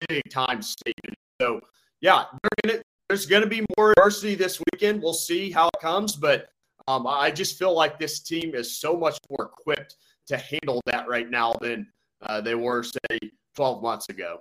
big 0.07 0.23
time 0.29 0.61
statement. 0.61 1.15
So, 1.41 1.61
yeah, 2.01 2.25
gonna, 2.63 2.79
there's 3.09 3.25
going 3.25 3.43
to 3.43 3.49
be 3.49 3.65
more 3.77 3.91
adversity 3.91 4.35
this 4.35 4.61
weekend. 4.71 5.01
We'll 5.01 5.13
see 5.13 5.51
how 5.51 5.67
it 5.67 5.79
comes, 5.81 6.15
but 6.15 6.49
um, 6.87 7.07
I 7.07 7.31
just 7.31 7.57
feel 7.57 7.73
like 7.73 7.99
this 7.99 8.19
team 8.19 8.53
is 8.53 8.79
so 8.79 8.95
much 8.95 9.17
more 9.29 9.51
equipped 9.51 9.95
to 10.27 10.37
handle 10.37 10.81
that 10.85 11.07
right 11.07 11.29
now 11.29 11.53
than 11.59 11.87
uh, 12.21 12.41
they 12.41 12.55
were, 12.55 12.83
say, 12.83 13.19
12 13.55 13.81
months 13.81 14.09
ago. 14.09 14.39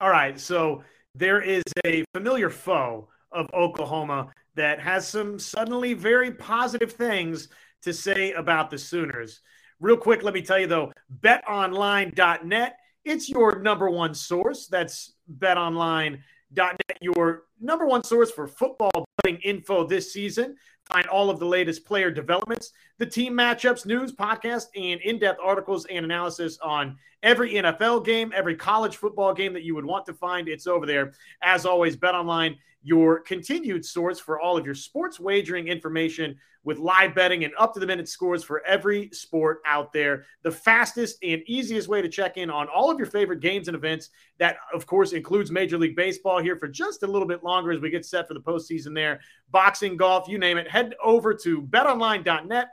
All 0.00 0.10
right. 0.10 0.38
So 0.38 0.82
there 1.14 1.40
is 1.40 1.62
a 1.84 2.04
familiar 2.14 2.50
foe 2.50 3.08
of 3.30 3.48
Oklahoma 3.52 4.28
that 4.54 4.80
has 4.80 5.06
some 5.06 5.38
suddenly 5.38 5.94
very 5.94 6.30
positive 6.30 6.92
things 6.92 7.48
to 7.84 7.92
say 7.92 8.32
about 8.32 8.70
the 8.70 8.78
Sooners. 8.78 9.40
Real 9.80 9.96
quick, 9.96 10.22
let 10.22 10.34
me 10.34 10.42
tell 10.42 10.58
you 10.58 10.66
though, 10.66 10.92
betonline.net, 11.20 12.76
it's 13.04 13.28
your 13.28 13.60
number 13.60 13.90
one 13.90 14.14
source. 14.14 14.66
That's 14.66 15.12
betonline.net, 15.38 16.98
your 17.00 17.44
number 17.60 17.86
one 17.86 18.02
source 18.02 18.30
for 18.30 18.46
football 18.46 19.04
betting 19.22 19.40
info 19.42 19.86
this 19.86 20.12
season. 20.12 20.56
Find 20.86 21.06
all 21.06 21.30
of 21.30 21.38
the 21.38 21.46
latest 21.46 21.86
player 21.86 22.10
developments, 22.10 22.72
the 22.98 23.06
team 23.06 23.32
matchups, 23.32 23.86
news, 23.86 24.12
podcast, 24.12 24.66
and 24.76 25.00
in 25.00 25.18
depth 25.18 25.40
articles 25.42 25.86
and 25.86 26.04
analysis 26.04 26.58
on 26.62 26.96
every 27.22 27.54
NFL 27.54 28.04
game, 28.04 28.32
every 28.34 28.54
college 28.54 28.96
football 28.96 29.34
game 29.34 29.52
that 29.54 29.62
you 29.62 29.74
would 29.74 29.84
want 29.84 30.06
to 30.06 30.14
find. 30.14 30.48
It's 30.48 30.66
over 30.66 30.86
there. 30.86 31.12
As 31.42 31.66
always, 31.66 31.96
Bet 31.96 32.14
Online, 32.14 32.56
your 32.82 33.20
continued 33.20 33.84
source 33.84 34.20
for 34.20 34.40
all 34.40 34.56
of 34.56 34.64
your 34.64 34.74
sports 34.74 35.18
wagering 35.18 35.68
information 35.68 36.36
with 36.64 36.78
live 36.78 37.14
betting 37.14 37.44
and 37.44 37.52
up 37.58 37.74
to 37.74 37.80
the 37.80 37.86
minute 37.86 38.08
scores 38.08 38.42
for 38.42 38.64
every 38.64 39.10
sport 39.10 39.60
out 39.66 39.92
there. 39.92 40.24
The 40.42 40.50
fastest 40.50 41.18
and 41.22 41.42
easiest 41.46 41.88
way 41.88 42.00
to 42.00 42.08
check 42.08 42.36
in 42.36 42.50
on 42.50 42.68
all 42.68 42.90
of 42.90 42.98
your 42.98 43.06
favorite 43.06 43.40
games 43.40 43.68
and 43.68 43.74
events. 43.74 44.10
That, 44.38 44.56
of 44.72 44.86
course, 44.86 45.12
includes 45.12 45.50
Major 45.50 45.78
League 45.78 45.96
Baseball 45.96 46.40
here 46.40 46.56
for 46.56 46.68
just 46.68 47.02
a 47.02 47.06
little 47.06 47.28
bit 47.28 47.44
longer 47.44 47.70
as 47.70 47.80
we 47.80 47.90
get 47.90 48.06
set 48.06 48.26
for 48.26 48.34
the 48.34 48.40
postseason 48.40 48.94
there. 48.94 49.20
Boxing, 49.50 49.96
golf, 49.96 50.26
you 50.26 50.38
name 50.38 50.56
it. 50.56 50.70
Head 50.70 50.94
over 51.02 51.34
to 51.34 51.62
betonline.net 51.62 52.68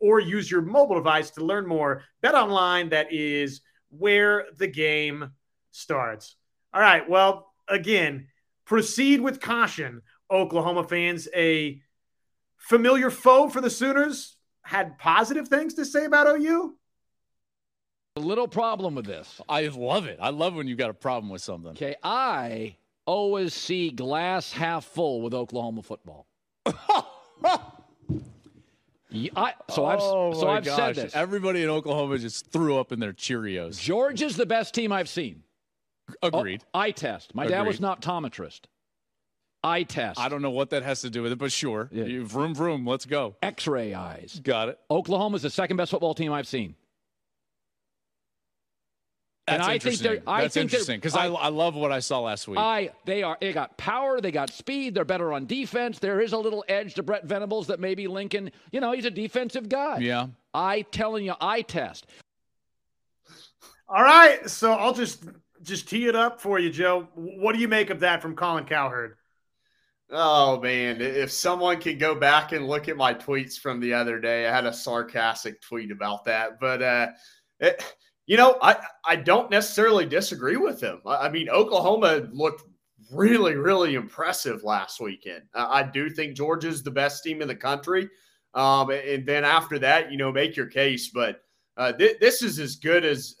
or 0.00 0.20
use 0.20 0.50
your 0.50 0.62
mobile 0.62 0.96
device 0.96 1.30
to 1.30 1.44
learn 1.44 1.66
more. 1.66 2.02
Bet 2.20 2.34
online, 2.34 2.90
that 2.90 3.12
is 3.12 3.62
where 3.90 4.46
the 4.58 4.66
game 4.66 5.30
starts. 5.70 6.36
All 6.74 6.80
right. 6.80 7.08
Well, 7.08 7.52
again, 7.68 8.28
proceed 8.64 9.20
with 9.20 9.40
caution, 9.40 10.02
Oklahoma 10.30 10.84
fans. 10.84 11.28
A 11.34 11.80
familiar 12.58 13.10
foe 13.10 13.48
for 13.48 13.60
the 13.60 13.70
Sooners 13.70 14.36
had 14.62 14.98
positive 14.98 15.48
things 15.48 15.74
to 15.74 15.84
say 15.84 16.04
about 16.04 16.26
OU? 16.26 16.76
A 18.16 18.20
little 18.20 18.48
problem 18.48 18.94
with 18.94 19.06
this. 19.06 19.40
I 19.48 19.66
love 19.68 20.06
it. 20.06 20.18
I 20.20 20.30
love 20.30 20.54
when 20.54 20.66
you 20.66 20.74
got 20.74 20.90
a 20.90 20.94
problem 20.94 21.30
with 21.30 21.42
something. 21.42 21.72
Okay, 21.72 21.94
I 22.02 22.76
always 23.04 23.54
see 23.54 23.90
glass 23.90 24.52
half 24.52 24.84
full 24.84 25.22
with 25.22 25.34
Oklahoma 25.34 25.82
football. 25.82 26.26
Yeah, 29.16 29.30
I, 29.36 29.54
so 29.70 29.84
I've 29.86 30.00
oh 30.00 30.32
so 30.34 30.48
I've 30.48 30.64
gosh. 30.64 30.76
said 30.76 30.94
this. 30.96 31.14
Everybody 31.14 31.62
in 31.62 31.68
Oklahoma 31.70 32.18
just 32.18 32.50
threw 32.50 32.78
up 32.78 32.92
in 32.92 33.00
their 33.00 33.12
Cheerios. 33.12 33.80
Georgia's 33.80 34.36
the 34.36 34.46
best 34.46 34.74
team 34.74 34.92
I've 34.92 35.08
seen. 35.08 35.42
Agreed. 36.22 36.62
Oh, 36.74 36.80
eye 36.80 36.90
test. 36.92 37.34
My 37.34 37.46
dad 37.46 37.62
was 37.66 37.76
Agreed. 37.76 37.88
an 37.88 37.96
optometrist. 37.96 38.60
eye 39.64 39.82
test. 39.82 40.20
I 40.20 40.28
don't 40.28 40.42
know 40.42 40.50
what 40.50 40.70
that 40.70 40.82
has 40.84 41.00
to 41.00 41.10
do 41.10 41.22
with 41.22 41.32
it, 41.32 41.38
but 41.38 41.50
sure. 41.50 41.88
Yeah. 41.90 42.04
You, 42.04 42.24
vroom, 42.24 42.54
vroom. 42.54 42.86
Let's 42.86 43.06
go. 43.06 43.34
X 43.42 43.66
ray 43.66 43.92
eyes. 43.94 44.40
Got 44.44 44.68
it. 44.68 44.78
Oklahoma's 44.90 45.42
the 45.42 45.50
second 45.50 45.76
best 45.76 45.90
football 45.90 46.14
team 46.14 46.32
I've 46.32 46.46
seen. 46.46 46.76
And 49.48 49.62
I 49.62 49.78
think 49.78 49.98
they're- 50.00 50.22
I 50.26 50.42
That's 50.42 50.54
think 50.54 50.70
they're- 50.70 50.78
interesting 50.80 50.96
because 50.98 51.14
I, 51.14 51.26
I- 51.26 51.46
I 51.46 51.48
love 51.48 51.74
what 51.76 51.92
I 51.92 52.00
saw 52.00 52.20
last 52.20 52.48
week. 52.48 52.58
I 52.58 52.90
they 53.04 53.22
are 53.22 53.38
they 53.40 53.52
got 53.52 53.76
power, 53.76 54.20
they 54.20 54.32
got 54.32 54.50
speed, 54.50 54.94
they're 54.94 55.04
better 55.04 55.32
on 55.32 55.46
defense. 55.46 55.98
There 56.00 56.20
is 56.20 56.32
a 56.32 56.38
little 56.38 56.64
edge 56.68 56.94
to 56.94 57.02
Brett 57.04 57.24
Venables 57.24 57.68
that 57.68 57.78
maybe 57.78 58.08
Lincoln, 58.08 58.50
you 58.72 58.80
know, 58.80 58.90
he's 58.92 59.04
a 59.04 59.10
defensive 59.10 59.68
guy. 59.68 59.98
yeah. 59.98 60.26
I 60.52 60.82
telling 60.82 61.24
you, 61.24 61.34
I 61.40 61.62
test. 61.62 62.06
All 63.88 64.02
right, 64.02 64.48
so 64.50 64.72
I'll 64.72 64.94
just 64.94 65.24
just 65.62 65.88
tee 65.88 66.06
it 66.08 66.16
up 66.16 66.40
for 66.40 66.58
you, 66.58 66.70
Joe. 66.70 67.08
What 67.14 67.54
do 67.54 67.60
you 67.60 67.68
make 67.68 67.90
of 67.90 68.00
that 68.00 68.20
from 68.22 68.34
Colin 68.34 68.64
Cowherd? 68.64 69.16
Oh 70.10 70.60
man, 70.60 71.00
if 71.00 71.30
someone 71.30 71.80
could 71.80 71.98
go 72.00 72.14
back 72.14 72.52
and 72.52 72.66
look 72.66 72.88
at 72.88 72.96
my 72.96 73.14
tweets 73.14 73.58
from 73.58 73.80
the 73.80 73.94
other 73.94 74.18
day, 74.20 74.46
I 74.46 74.54
had 74.54 74.64
a 74.66 74.72
sarcastic 74.72 75.60
tweet 75.60 75.90
about 75.90 76.24
that. 76.24 76.58
But 76.60 76.82
uh, 76.82 77.08
it, 77.60 77.94
you 78.26 78.36
know, 78.36 78.58
I 78.62 78.76
I 79.04 79.16
don't 79.16 79.50
necessarily 79.50 80.06
disagree 80.06 80.56
with 80.56 80.80
him. 80.80 81.00
I, 81.06 81.26
I 81.26 81.30
mean, 81.30 81.48
Oklahoma 81.48 82.28
looked 82.32 82.64
really 83.12 83.54
really 83.54 83.94
impressive 83.94 84.64
last 84.64 85.00
weekend. 85.00 85.42
I, 85.54 85.80
I 85.80 85.82
do 85.82 86.10
think 86.10 86.36
Georgia's 86.36 86.82
the 86.82 86.90
best 86.90 87.22
team 87.22 87.42
in 87.42 87.48
the 87.48 87.56
country. 87.56 88.08
Um, 88.54 88.90
and 88.90 89.26
then 89.26 89.44
after 89.44 89.78
that, 89.80 90.10
you 90.10 90.16
know, 90.16 90.32
make 90.32 90.56
your 90.56 90.66
case. 90.66 91.08
But 91.08 91.42
uh, 91.76 91.92
th- 91.92 92.18
this 92.20 92.42
is 92.42 92.58
as 92.58 92.76
good 92.76 93.04
as 93.04 93.36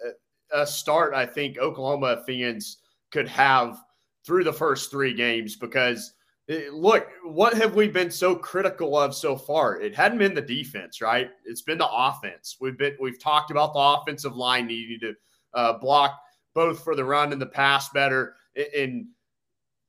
a 0.52 0.66
start 0.66 1.14
I 1.14 1.26
think 1.26 1.58
Oklahoma 1.58 2.22
fans 2.26 2.78
could 3.10 3.28
have 3.28 3.78
through 4.24 4.44
the 4.44 4.52
first 4.52 4.90
three 4.90 5.14
games 5.14 5.56
because 5.56 6.12
look, 6.48 7.08
what 7.24 7.54
have 7.54 7.74
we 7.74 7.88
been 7.88 8.10
so 8.10 8.34
critical 8.34 8.96
of 8.96 9.14
so 9.14 9.36
far? 9.36 9.80
It 9.80 9.94
hadn't 9.94 10.18
been 10.18 10.34
the 10.34 10.40
defense, 10.40 11.00
right? 11.00 11.30
It's 11.44 11.62
been 11.62 11.78
the 11.78 11.90
offense. 11.90 12.56
We've 12.60 12.78
been 12.78 12.96
we've 13.00 13.20
talked 13.20 13.50
about 13.50 13.72
the 13.72 13.80
offensive 13.80 14.36
line 14.36 14.66
needing 14.66 15.00
to 15.00 15.14
uh, 15.54 15.78
block 15.78 16.18
both 16.54 16.82
for 16.82 16.94
the 16.94 17.04
run 17.04 17.32
and 17.32 17.42
the 17.42 17.46
pass 17.46 17.88
better. 17.90 18.36
And 18.76 19.06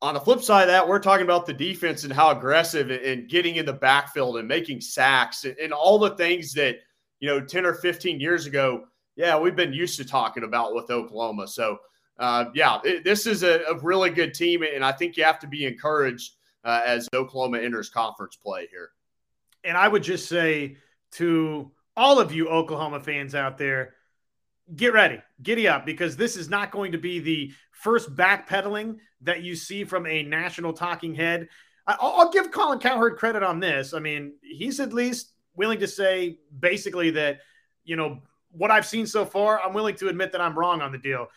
on 0.02 0.15
the 0.15 0.20
flip 0.20 0.41
side 0.41 0.63
of 0.63 0.67
that, 0.70 0.88
we're 0.88 1.00
talking 1.00 1.26
about 1.26 1.46
the 1.46 1.54
defense 1.54 2.04
and 2.04 2.13
how 2.13 2.32
aggressive 2.32 2.89
and 2.89 3.30
getting 3.30 3.56
in 3.56 3.65
the 3.65 3.74
backfield 3.74 4.38
and 4.38 4.48
making 4.48 4.82
sacks 4.82 5.46
and, 5.46 5.56
and 5.58 5.72
all 5.72 6.00
the 6.00 6.15
things 6.15 6.54
that 6.54 6.78
you 7.20 7.28
know 7.28 7.39
10 7.39 7.65
or 7.65 7.76
15 7.76 8.20
years 8.20 8.48
ago, 8.48 8.86
yeah, 9.15 9.38
we've 9.38 9.56
been 9.56 9.74
used 9.74 9.98
to 9.98 10.06
talking 10.06 10.43
about 10.43 10.74
with 10.74 10.89
Oklahoma. 10.89 11.48
So. 11.48 11.78
Uh, 12.20 12.46
yeah, 12.56 12.80
it, 12.84 13.04
this 13.04 13.28
is 13.28 13.43
a, 13.43 13.60
a 13.65 13.78
really 13.78 14.10
good 14.10 14.34
team, 14.34 14.63
and 14.63 14.84
I 14.84 14.91
think 14.91 15.17
you 15.17 15.24
have 15.24 15.38
to 15.38 15.46
be 15.46 15.67
encouraged 15.67 16.37
uh, 16.67 16.82
as 16.86 17.08
Oklahoma 17.15 17.60
enters 17.60 17.89
conference 17.89 18.36
play 18.36 18.67
here. 18.69 18.91
And 19.63 19.77
I 19.77 19.88
would 19.88 20.03
just 20.03 20.27
say 20.27 20.77
to 21.13 21.71
all 21.95 22.19
of 22.19 22.34
you 22.34 22.49
Oklahoma 22.49 22.99
fans 22.99 23.34
out 23.34 23.58
there, 23.58 23.95
get 24.75 24.91
ready, 24.91 25.19
giddy 25.41 25.67
up, 25.67 25.86
because 25.86 26.17
this 26.17 26.36
is 26.36 26.49
not 26.49 26.71
going 26.71 26.91
to 26.91 26.97
be 26.97 27.19
the 27.19 27.53
first 27.71 28.13
backpedaling 28.15 28.97
that 29.21 29.41
you 29.41 29.56
see 29.56 29.86
from 29.86 30.06
a 30.06 30.23
national 30.23 30.73
talking 30.73 31.15
head. 31.15 31.47
I'll, 31.88 31.97
I'll 32.01 32.32
give 32.32 32.51
Colin 32.51 32.80
Cowherd 32.80 33.17
credit 33.17 33.43
on 33.43 33.62
this. 33.62 33.93
I 33.93 33.99
mean, 33.99 34.34
he's 34.41 34.82
at 34.82 34.91
least 34.91 35.32
willing 35.56 35.80
to 35.80 35.88
say 35.88 36.39
basically 36.60 37.12
that, 37.12 37.39
you 37.86 37.95
know, 37.95 38.19
what 38.51 38.71
I've 38.71 38.86
seen 38.86 39.08
so 39.08 39.25
far, 39.25 39.62
I'm 39.62 39.73
willing 39.73 39.95
to 39.95 40.10
admit 40.10 40.34
that 40.34 40.41
I'm 40.41 40.58
wrong 40.58 40.82
on 40.82 40.91
the 40.91 40.97
deal. 40.97 41.27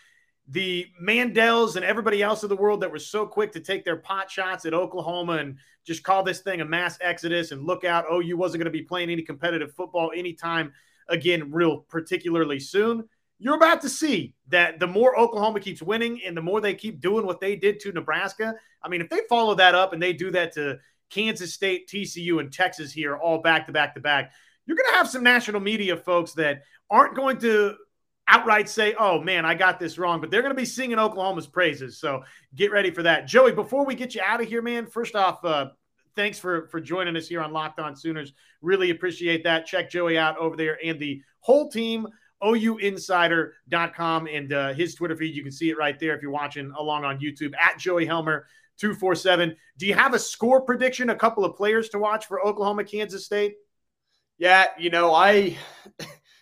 The 0.50 0.86
Mandels 1.00 1.76
and 1.76 1.84
everybody 1.84 2.22
else 2.22 2.42
of 2.42 2.48
the 2.48 2.56
world 2.56 2.80
that 2.80 2.90
were 2.90 2.98
so 2.98 3.24
quick 3.24 3.52
to 3.52 3.60
take 3.60 3.84
their 3.84 3.96
pot 3.96 4.28
shots 4.28 4.64
at 4.64 4.74
Oklahoma 4.74 5.34
and 5.34 5.56
just 5.86 6.02
call 6.02 6.24
this 6.24 6.40
thing 6.40 6.60
a 6.60 6.64
mass 6.64 6.98
exodus 7.00 7.52
and 7.52 7.64
look 7.64 7.84
out, 7.84 8.04
oh, 8.10 8.20
OU 8.20 8.36
wasn't 8.36 8.58
going 8.58 8.72
to 8.72 8.76
be 8.76 8.82
playing 8.82 9.10
any 9.10 9.22
competitive 9.22 9.72
football 9.72 10.10
anytime 10.14 10.72
again, 11.08 11.52
real 11.52 11.78
particularly 11.88 12.58
soon. 12.58 13.08
You're 13.38 13.56
about 13.56 13.80
to 13.82 13.88
see 13.88 14.34
that 14.48 14.80
the 14.80 14.88
more 14.88 15.18
Oklahoma 15.18 15.60
keeps 15.60 15.82
winning 15.82 16.20
and 16.26 16.36
the 16.36 16.42
more 16.42 16.60
they 16.60 16.74
keep 16.74 17.00
doing 17.00 17.24
what 17.24 17.40
they 17.40 17.54
did 17.54 17.78
to 17.80 17.92
Nebraska. 17.92 18.54
I 18.82 18.88
mean, 18.88 19.00
if 19.00 19.08
they 19.08 19.20
follow 19.28 19.54
that 19.54 19.74
up 19.76 19.92
and 19.92 20.02
they 20.02 20.12
do 20.12 20.32
that 20.32 20.52
to 20.54 20.78
Kansas 21.10 21.54
State, 21.54 21.88
TCU, 21.88 22.40
and 22.40 22.52
Texas 22.52 22.92
here, 22.92 23.16
all 23.16 23.38
back 23.38 23.66
to 23.66 23.72
back 23.72 23.94
to 23.94 24.00
back, 24.00 24.32
you're 24.66 24.76
going 24.76 24.90
to 24.90 24.96
have 24.96 25.08
some 25.08 25.22
national 25.22 25.60
media 25.60 25.96
folks 25.96 26.32
that 26.32 26.62
aren't 26.90 27.14
going 27.14 27.38
to 27.38 27.76
outright 28.30 28.68
say, 28.68 28.94
oh 28.98 29.20
man, 29.20 29.44
I 29.44 29.54
got 29.54 29.78
this 29.78 29.98
wrong, 29.98 30.20
but 30.20 30.30
they're 30.30 30.42
going 30.42 30.54
to 30.54 30.60
be 30.60 30.64
singing 30.64 30.98
Oklahoma's 30.98 31.46
praises. 31.46 31.98
So 31.98 32.22
get 32.54 32.70
ready 32.70 32.90
for 32.90 33.02
that. 33.02 33.26
Joey, 33.26 33.52
before 33.52 33.84
we 33.84 33.94
get 33.94 34.14
you 34.14 34.22
out 34.24 34.40
of 34.40 34.48
here, 34.48 34.62
man, 34.62 34.86
first 34.86 35.16
off, 35.16 35.44
uh, 35.44 35.70
thanks 36.14 36.38
for 36.38 36.68
for 36.68 36.80
joining 36.80 37.16
us 37.16 37.28
here 37.28 37.40
on 37.40 37.52
Locked 37.52 37.80
On 37.80 37.96
Sooners. 37.96 38.32
Really 38.62 38.90
appreciate 38.90 39.44
that. 39.44 39.66
Check 39.66 39.90
Joey 39.90 40.16
out 40.16 40.38
over 40.38 40.56
there 40.56 40.78
and 40.84 40.98
the 40.98 41.22
whole 41.40 41.70
team, 41.70 42.06
ouinsider.com 42.42 44.26
and 44.26 44.52
uh, 44.52 44.72
his 44.74 44.94
Twitter 44.94 45.16
feed. 45.16 45.34
You 45.34 45.42
can 45.42 45.52
see 45.52 45.70
it 45.70 45.76
right 45.76 45.98
there 45.98 46.14
if 46.14 46.22
you're 46.22 46.30
watching 46.30 46.72
along 46.78 47.04
on 47.04 47.18
YouTube 47.18 47.52
at 47.58 47.78
Joey 47.78 48.06
Helmer. 48.06 48.46
247. 48.78 49.54
Do 49.76 49.86
you 49.86 49.92
have 49.92 50.14
a 50.14 50.18
score 50.18 50.62
prediction, 50.62 51.10
a 51.10 51.14
couple 51.14 51.44
of 51.44 51.54
players 51.54 51.90
to 51.90 51.98
watch 51.98 52.24
for 52.24 52.40
Oklahoma, 52.40 52.82
Kansas 52.82 53.26
State? 53.26 53.56
Yeah, 54.38 54.68
you 54.78 54.88
know, 54.88 55.12
I 55.12 55.58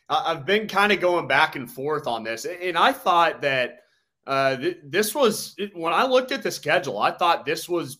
I've 0.08 0.46
been 0.46 0.66
kind 0.66 0.92
of 0.92 1.00
going 1.00 1.28
back 1.28 1.56
and 1.56 1.70
forth 1.70 2.06
on 2.06 2.24
this, 2.24 2.46
and 2.46 2.78
I 2.78 2.92
thought 2.92 3.42
that 3.42 3.80
uh, 4.26 4.56
th- 4.56 4.78
this 4.84 5.14
was 5.14 5.56
when 5.74 5.92
I 5.92 6.04
looked 6.04 6.32
at 6.32 6.42
the 6.42 6.50
schedule, 6.50 6.98
I 6.98 7.10
thought 7.10 7.44
this 7.44 7.68
was 7.68 7.98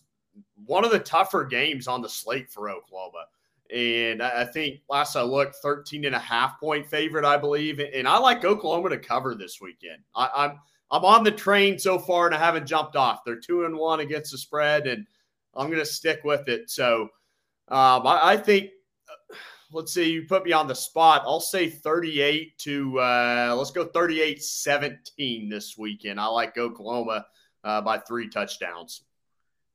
one 0.65 0.85
of 0.85 0.91
the 0.91 0.99
tougher 0.99 1.43
games 1.43 1.87
on 1.87 2.01
the 2.01 2.09
slate 2.09 2.49
for 2.49 2.69
Oklahoma. 2.69 3.25
And 3.73 4.23
I 4.23 4.45
think 4.45 4.81
last 4.89 5.15
I 5.15 5.21
looked, 5.21 5.57
13 5.57 6.05
and 6.05 6.15
a 6.15 6.19
half 6.19 6.59
point 6.59 6.87
favorite, 6.87 7.25
I 7.25 7.37
believe. 7.37 7.79
And 7.79 8.07
I 8.07 8.17
like 8.17 8.43
Oklahoma 8.43 8.89
to 8.89 8.97
cover 8.97 9.35
this 9.35 9.59
weekend. 9.61 10.01
I, 10.15 10.29
I'm 10.35 10.59
I'm 10.91 11.05
on 11.05 11.23
the 11.23 11.31
train 11.31 11.77
so 11.77 11.99
far 11.99 12.25
and 12.25 12.33
I 12.33 12.39
haven't 12.39 12.65
jumped 12.65 12.95
off. 12.95 13.23
They're 13.23 13.39
two 13.39 13.65
and 13.65 13.77
one 13.77 13.99
against 13.99 14.31
the 14.31 14.37
spread, 14.39 14.87
and 14.87 15.05
I'm 15.55 15.67
going 15.67 15.79
to 15.79 15.85
stick 15.85 16.21
with 16.23 16.47
it. 16.47 16.69
So 16.69 17.03
um, 17.67 18.07
I, 18.07 18.19
I 18.23 18.37
think 18.37 18.71
let's 19.71 19.93
see, 19.93 20.11
you 20.11 20.25
put 20.27 20.45
me 20.45 20.51
on 20.51 20.67
the 20.67 20.75
spot. 20.75 21.23
I'll 21.25 21.39
say 21.39 21.69
38 21.69 22.57
to, 22.59 22.99
uh, 22.99 23.55
let's 23.57 23.71
go 23.71 23.85
38 23.85 24.43
17 24.43 25.49
this 25.49 25.77
weekend. 25.77 26.19
I 26.19 26.25
like 26.27 26.57
Oklahoma 26.57 27.25
uh, 27.63 27.81
by 27.81 27.99
three 27.99 28.29
touchdowns. 28.29 29.03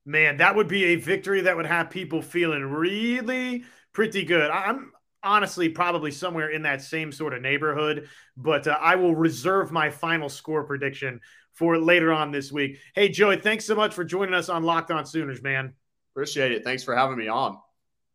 Man, 0.05 0.37
that 0.37 0.55
would 0.55 0.67
be 0.67 0.85
a 0.85 0.95
victory 0.95 1.41
that 1.41 1.55
would 1.55 1.65
have 1.65 1.89
people 1.89 2.21
feeling 2.21 2.63
really 2.63 3.63
pretty 3.93 4.23
good. 4.23 4.51
I'm 4.51 4.91
honestly 5.23 5.69
probably 5.69 6.11
somewhere 6.11 6.49
in 6.49 6.61
that 6.61 6.81
same 6.81 7.11
sort 7.11 7.33
of 7.33 7.41
neighborhood, 7.41 8.07
but 8.37 8.67
uh, 8.67 8.77
I 8.79 8.95
will 8.95 9.15
reserve 9.15 9.71
my 9.71 9.89
final 9.89 10.29
score 10.29 10.63
prediction 10.63 11.21
for 11.53 11.77
later 11.79 12.13
on 12.13 12.31
this 12.31 12.51
week. 12.51 12.79
Hey, 12.93 13.09
Joey, 13.09 13.37
thanks 13.37 13.65
so 13.65 13.75
much 13.75 13.93
for 13.93 14.03
joining 14.03 14.35
us 14.35 14.49
on 14.49 14.63
Locked 14.63 14.91
On 14.91 15.05
Sooners, 15.05 15.41
man. 15.41 15.73
Appreciate 16.13 16.51
it. 16.51 16.63
Thanks 16.63 16.83
for 16.83 16.95
having 16.95 17.17
me 17.17 17.27
on. 17.27 17.57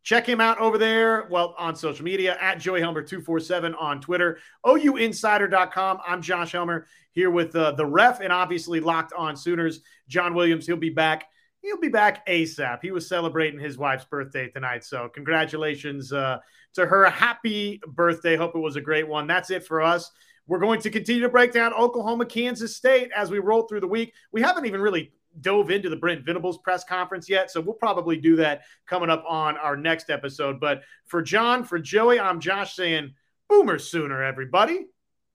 Check 0.03 0.27
him 0.27 0.41
out 0.41 0.57
over 0.57 0.79
there, 0.79 1.27
well, 1.29 1.53
on 1.59 1.75
social 1.75 2.03
media 2.03 2.35
at 2.41 2.59
Joey 2.59 2.81
Helmer247 2.81 3.79
on 3.79 4.01
Twitter, 4.01 4.39
OUinsider.com. 4.65 5.99
I'm 6.07 6.23
Josh 6.23 6.53
Helmer 6.53 6.87
here 7.11 7.29
with 7.29 7.55
uh, 7.55 7.73
the 7.73 7.85
ref 7.85 8.19
and 8.19 8.33
obviously 8.33 8.79
locked 8.79 9.13
on 9.13 9.35
Sooners. 9.35 9.81
John 10.07 10.33
Williams, 10.33 10.65
he'll 10.65 10.75
be 10.75 10.89
back. 10.89 11.25
He'll 11.61 11.79
be 11.79 11.89
back 11.89 12.25
ASAP. 12.25 12.79
He 12.81 12.89
was 12.89 13.07
celebrating 13.07 13.59
his 13.59 13.77
wife's 13.77 14.05
birthday 14.05 14.47
tonight. 14.49 14.83
So, 14.83 15.07
congratulations 15.13 16.11
uh, 16.11 16.39
to 16.73 16.87
her. 16.87 17.07
Happy 17.07 17.79
birthday. 17.87 18.35
Hope 18.35 18.55
it 18.55 18.59
was 18.59 18.77
a 18.77 18.81
great 18.81 19.07
one. 19.07 19.27
That's 19.27 19.51
it 19.51 19.63
for 19.63 19.83
us. 19.83 20.11
We're 20.47 20.57
going 20.57 20.81
to 20.81 20.89
continue 20.89 21.21
to 21.21 21.29
break 21.29 21.53
down 21.53 21.73
Oklahoma, 21.73 22.25
Kansas 22.25 22.75
State 22.75 23.11
as 23.15 23.29
we 23.29 23.37
roll 23.37 23.67
through 23.67 23.81
the 23.81 23.87
week. 23.87 24.13
We 24.31 24.41
haven't 24.41 24.65
even 24.65 24.81
really 24.81 25.11
dove 25.39 25.71
into 25.71 25.89
the 25.89 25.95
Brent 25.95 26.25
Venables 26.25 26.57
press 26.59 26.83
conference 26.83 27.29
yet, 27.29 27.49
so 27.49 27.61
we'll 27.61 27.73
probably 27.75 28.17
do 28.17 28.35
that 28.37 28.63
coming 28.85 29.09
up 29.09 29.23
on 29.27 29.57
our 29.57 29.77
next 29.77 30.09
episode. 30.09 30.59
But 30.59 30.81
for 31.05 31.21
John, 31.21 31.63
for 31.63 31.79
Joey, 31.79 32.19
I'm 32.19 32.39
Josh 32.39 32.75
saying, 32.75 33.13
Boomer 33.49 33.79
Sooner, 33.79 34.23
everybody. 34.23 34.87